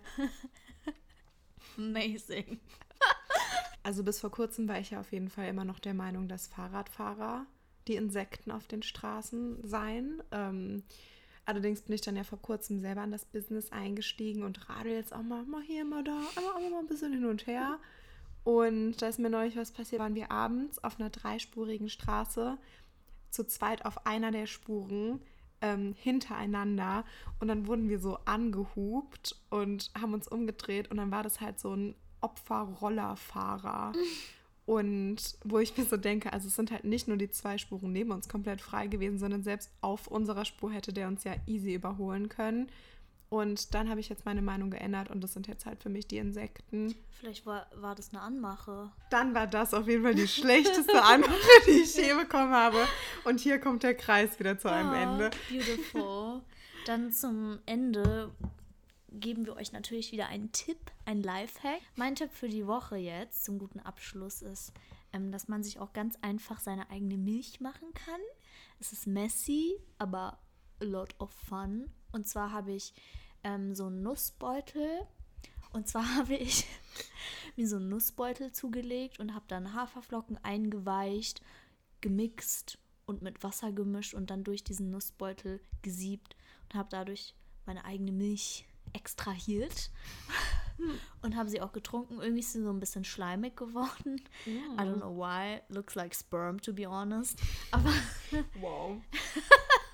Amazing. 1.78 2.60
Also 3.84 4.04
bis 4.04 4.20
vor 4.20 4.30
kurzem 4.30 4.68
war 4.68 4.80
ich 4.80 4.92
ja 4.92 5.00
auf 5.00 5.12
jeden 5.12 5.30
Fall 5.30 5.48
immer 5.48 5.66
noch 5.66 5.80
der 5.80 5.94
Meinung, 5.94 6.28
dass 6.28 6.48
Fahrradfahrer 6.48 7.46
die 7.88 7.96
Insekten 7.96 8.52
auf 8.52 8.68
den 8.68 8.84
Straßen 8.84 9.68
seien. 9.68 10.22
Ähm, 10.32 10.84
allerdings 11.46 11.82
bin 11.82 11.96
ich 11.96 12.02
dann 12.02 12.16
ja 12.16 12.24
vor 12.24 12.42
kurzem 12.42 12.80
selber 12.80 13.04
in 13.04 13.12
das 13.12 13.26
Business 13.26 13.72
eingestiegen 13.72 14.44
und 14.44 14.70
radel 14.70 14.94
jetzt 14.94 15.14
auch 15.14 15.24
mal, 15.24 15.44
mal 15.46 15.64
hier, 15.64 15.84
mal 15.86 16.04
da, 16.04 16.16
einfach 16.36 16.60
mal 16.70 16.80
ein 16.80 16.88
bisschen 16.88 17.14
hin 17.14 17.26
und 17.26 17.48
her. 17.48 17.80
Und 18.44 19.02
da 19.02 19.08
ist 19.08 19.20
mir 19.20 19.30
neulich 19.30 19.56
was 19.56 19.72
passiert, 19.72 20.02
waren 20.02 20.16
wir 20.16 20.32
abends 20.32 20.84
auf 20.84 21.00
einer 21.00 21.10
dreispurigen 21.10 21.90
Straße 21.90 22.58
zu 23.32 23.46
zweit 23.48 23.86
auf 23.86 24.06
einer 24.06 24.32
der 24.32 24.46
Spuren 24.46 25.22
ähm, 25.62 25.96
hintereinander 25.98 27.06
und 27.40 27.48
dann 27.48 27.68
wurden 27.68 27.90
wir 27.90 28.00
so 28.00 28.18
angehupt 28.26 29.36
und 29.50 29.92
haben 30.00 30.14
uns 30.14 30.28
umgedreht 30.28 30.92
und 30.92 30.98
dann 30.98 31.12
war 31.12 31.24
das 31.24 31.42
halt 31.42 31.60
so 31.60 31.74
ein 31.74 31.96
Opfer-Rollerfahrer. 32.22 33.94
Und 34.68 35.18
wo 35.44 35.60
ich 35.60 35.76
mir 35.76 35.86
so 35.86 35.98
denke, 35.98 36.32
also 36.32 36.48
es 36.48 36.56
sind 36.56 36.72
halt 36.72 36.86
nicht 36.86 37.08
nur 37.08 37.18
die 37.18 37.30
zwei 37.30 37.58
Spuren 37.58 37.92
neben 37.92 38.12
uns 38.12 38.30
komplett 38.30 38.62
frei 38.62 38.88
gewesen, 38.88 39.18
sondern 39.18 39.44
selbst 39.44 39.72
auf 39.82 40.08
unserer 40.08 40.46
Spur 40.46 40.72
hätte 40.72 40.94
der 40.94 41.08
uns 41.08 41.24
ja 41.24 41.34
easy 41.48 41.74
überholen 41.74 42.30
können. 42.30 42.68
Und 43.32 43.74
dann 43.74 43.90
habe 43.90 44.02
ich 44.02 44.10
jetzt 44.10 44.26
meine 44.26 44.42
Meinung 44.42 44.72
geändert 44.72 45.10
und 45.10 45.24
das 45.24 45.32
sind 45.32 45.48
jetzt 45.48 45.66
halt 45.66 45.82
für 45.82 45.88
mich 45.88 46.06
die 46.06 46.18
Insekten. 46.18 46.94
Vielleicht 47.12 47.46
war, 47.46 47.66
war 47.76 47.96
das 47.96 48.10
eine 48.10 48.22
Anmache. 48.22 48.92
Dann 49.10 49.34
war 49.34 49.48
das 49.48 49.74
auf 49.74 49.88
jeden 49.88 50.04
Fall 50.04 50.16
die 50.16 50.28
schlechteste 50.28 51.02
Antwort, 51.02 51.40
die 51.66 51.82
ich 51.84 51.96
je 51.96 52.14
bekommen 52.14 52.52
habe. 52.52 52.86
Und 53.24 53.40
hier 53.40 53.58
kommt 53.62 53.84
der 53.84 53.96
Kreis 53.96 54.38
wieder 54.38 54.60
zu 54.60 54.70
einem 54.70 54.90
Ah, 54.90 55.02
Ende. 55.04 55.32
Beautiful. 55.50 56.42
Dann 56.86 57.14
zum 57.14 57.60
Ende 57.66 58.32
geben 59.14 59.46
wir 59.46 59.56
euch 59.56 59.72
natürlich 59.72 60.12
wieder 60.12 60.28
einen 60.28 60.52
Tipp, 60.52 60.92
ein 61.06 61.24
Lifehack. 61.24 61.80
Mein 61.96 62.16
Tipp 62.16 62.32
für 62.34 62.50
die 62.50 62.68
Woche 62.68 62.98
jetzt 62.98 63.46
zum 63.46 63.60
guten 63.60 63.80
Abschluss 63.80 64.42
ist, 64.42 64.74
ähm, 65.14 65.32
dass 65.32 65.48
man 65.48 65.64
sich 65.64 65.80
auch 65.80 65.94
ganz 65.94 66.18
einfach 66.22 66.60
seine 66.60 66.90
eigene 66.90 67.16
Milch 67.16 67.62
machen 67.62 67.94
kann. 67.94 68.20
Es 68.82 68.92
ist 68.92 69.08
messy, 69.08 69.78
aber 70.00 70.38
a 70.82 70.84
lot 70.84 71.16
of 71.20 71.32
fun. 71.32 71.90
Und 72.12 72.28
zwar 72.28 72.52
habe 72.52 72.74
ich 72.74 72.94
ähm, 73.44 73.76
so 73.76 73.86
einen 73.86 74.04
Nussbeutel. 74.04 75.02
Und 75.74 75.88
zwar 75.88 76.16
habe 76.16 76.36
ich 76.36 76.66
mir 77.56 77.68
so 77.68 77.78
einen 77.78 77.90
Nussbeutel 77.90 78.52
zugelegt 78.52 79.20
und 79.20 79.34
habe 79.34 79.46
dann 79.48 79.74
Haferflocken 79.74 80.38
eingeweicht, 80.44 81.42
gemixt 82.02 82.78
und 83.06 83.22
mit 83.22 83.44
Wasser 83.44 83.72
gemischt 83.72 84.14
und 84.14 84.30
dann 84.30 84.44
durch 84.44 84.64
diesen 84.64 84.90
Nussbeutel 84.90 85.62
gesiebt 85.82 86.36
und 86.66 86.78
habe 86.78 86.90
dadurch 86.92 87.36
meine 87.66 87.86
eigene 87.86 88.12
Milch 88.12 88.66
extrahiert 88.94 89.92
und 91.22 91.36
habe 91.36 91.50
sie 91.50 91.62
auch 91.62 91.72
getrunken. 91.72 92.20
Irgendwie 92.22 92.40
ist 92.40 92.54
sie 92.54 92.62
so 92.62 92.70
ein 92.70 92.80
bisschen 92.80 93.04
schleimig 93.04 93.56
geworden. 93.56 94.22
I 94.46 94.82
don't 94.82 94.98
know 94.98 95.16
why. 95.16 95.62
Looks 95.70 95.96
like 95.96 96.16
sperm, 96.16 96.60
to 96.62 96.74
be 96.74 96.88
honest. 96.88 97.40
Aber 97.72 97.92
Wow. 98.60 99.02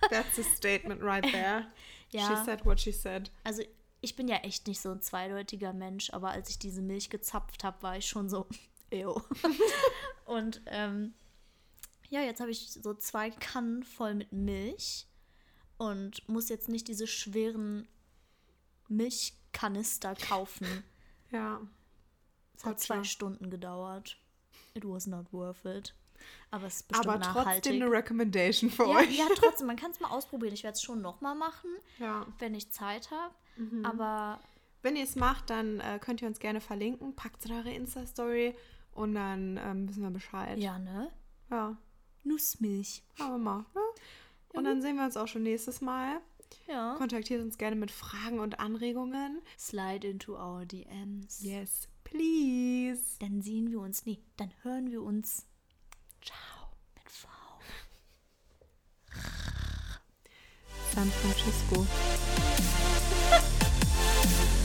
That's 0.10 0.39
a 0.39 0.43
statement 0.43 1.01
right 1.01 1.23
there. 1.31 1.67
Ja. 2.11 2.27
She 2.27 2.45
said 2.45 2.65
what 2.65 2.79
she 2.79 2.91
said. 2.91 3.31
also 3.43 3.63
ich 4.01 4.15
bin 4.15 4.27
ja 4.27 4.37
echt 4.37 4.67
nicht 4.67 4.79
so 4.79 4.91
ein 4.91 5.01
zweideutiger 5.01 5.73
Mensch, 5.73 6.11
aber 6.11 6.29
als 6.29 6.49
ich 6.49 6.59
diese 6.59 6.81
Milch 6.81 7.09
gezapft 7.09 7.63
habe, 7.63 7.81
war 7.81 7.97
ich 7.97 8.07
schon 8.07 8.29
so, 8.29 8.47
ew. 8.91 9.19
Und 10.25 10.61
ähm, 10.67 11.13
ja, 12.09 12.21
jetzt 12.21 12.39
habe 12.39 12.51
ich 12.51 12.71
so 12.71 12.93
zwei 12.93 13.31
Kannen 13.31 13.83
voll 13.83 14.13
mit 14.15 14.31
Milch 14.31 15.07
und 15.77 16.27
muss 16.27 16.49
jetzt 16.49 16.69
nicht 16.69 16.87
diese 16.87 17.07
schweren 17.07 17.87
Milchkanister 18.87 20.15
kaufen. 20.15 20.83
Ja. 21.31 21.61
Es 22.55 22.65
hat 22.65 22.79
zwei. 22.79 23.03
Stunden 23.03 23.49
gedauert. 23.49 24.17
It 24.73 24.85
was 24.85 25.05
not 25.05 25.31
worth 25.31 25.65
it. 25.65 25.93
Aber 26.51 26.67
es 26.67 26.77
ist 26.77 26.88
bestimmt 26.88 27.08
Aber 27.10 27.21
trotzdem 27.21 27.43
nachhaltig. 27.43 27.71
eine 27.82 27.91
Recommendation 27.91 28.69
für 28.69 28.84
ja, 28.88 28.95
euch. 28.97 29.17
ja, 29.17 29.25
trotzdem, 29.36 29.67
man 29.67 29.75
kann 29.75 29.91
es 29.91 29.99
mal 29.99 30.10
ausprobieren. 30.10 30.53
Ich 30.53 30.63
werde 30.63 30.75
es 30.75 30.82
schon 30.82 31.01
nochmal 31.01 31.36
machen, 31.36 31.69
Ja. 31.99 32.25
wenn 32.39 32.56
ich 32.56 32.71
Zeit 32.71 33.10
habe. 33.12 33.34
Mhm. 33.58 33.86
Aber 33.86 34.39
Wenn 34.84 34.95
ihr 34.95 35.03
es 35.03 35.15
macht, 35.15 35.49
dann 35.49 35.80
äh, 35.80 35.99
könnt 35.99 36.21
ihr 36.21 36.27
uns 36.27 36.39
gerne 36.39 36.62
verlinken. 36.62 37.15
Packt 37.15 37.39
es 37.43 37.49
in 37.49 37.56
eure 37.58 37.71
Insta-Story 37.73 38.56
und 38.93 39.15
dann 39.15 39.60
ähm, 39.62 39.89
wissen 39.89 40.03
wir 40.03 40.12
Bescheid. 40.12 40.58
ja, 40.60 40.77
ne? 40.80 41.12
Ja. 41.49 41.75
Nussmilch. 42.23 43.03
Aber 43.19 43.38
mal. 43.38 43.60
Ne? 43.73 43.82
Und 44.53 44.63
dann 44.65 44.82
sehen 44.82 44.95
wir 44.97 45.03
uns 45.06 45.17
auch 45.17 45.27
schon 45.27 45.43
nächstes 45.43 45.82
Mal. 45.82 46.19
Ja. 46.67 46.95
Kontaktiert 46.97 47.41
uns 47.41 47.58
gerne 47.58 47.75
mit 47.75 47.91
Fragen 47.91 48.39
und 48.39 48.60
Anregungen. 48.60 49.41
Slide 49.58 50.08
into 50.08 50.36
our 50.36 50.65
DMs. 50.65 51.41
Yes, 51.41 51.88
please. 52.03 53.01
Dann 53.19 53.41
sehen 53.41 53.69
wir 53.71 53.80
uns, 53.80 54.06
nee, 54.06 54.19
dann 54.38 54.51
hören 54.63 54.91
wir 54.91 55.01
uns. 55.03 55.45
Ciao 56.21 56.69
mit 56.95 57.10
V. 57.10 57.27
San 60.93 61.12
Francisco. 61.12 61.86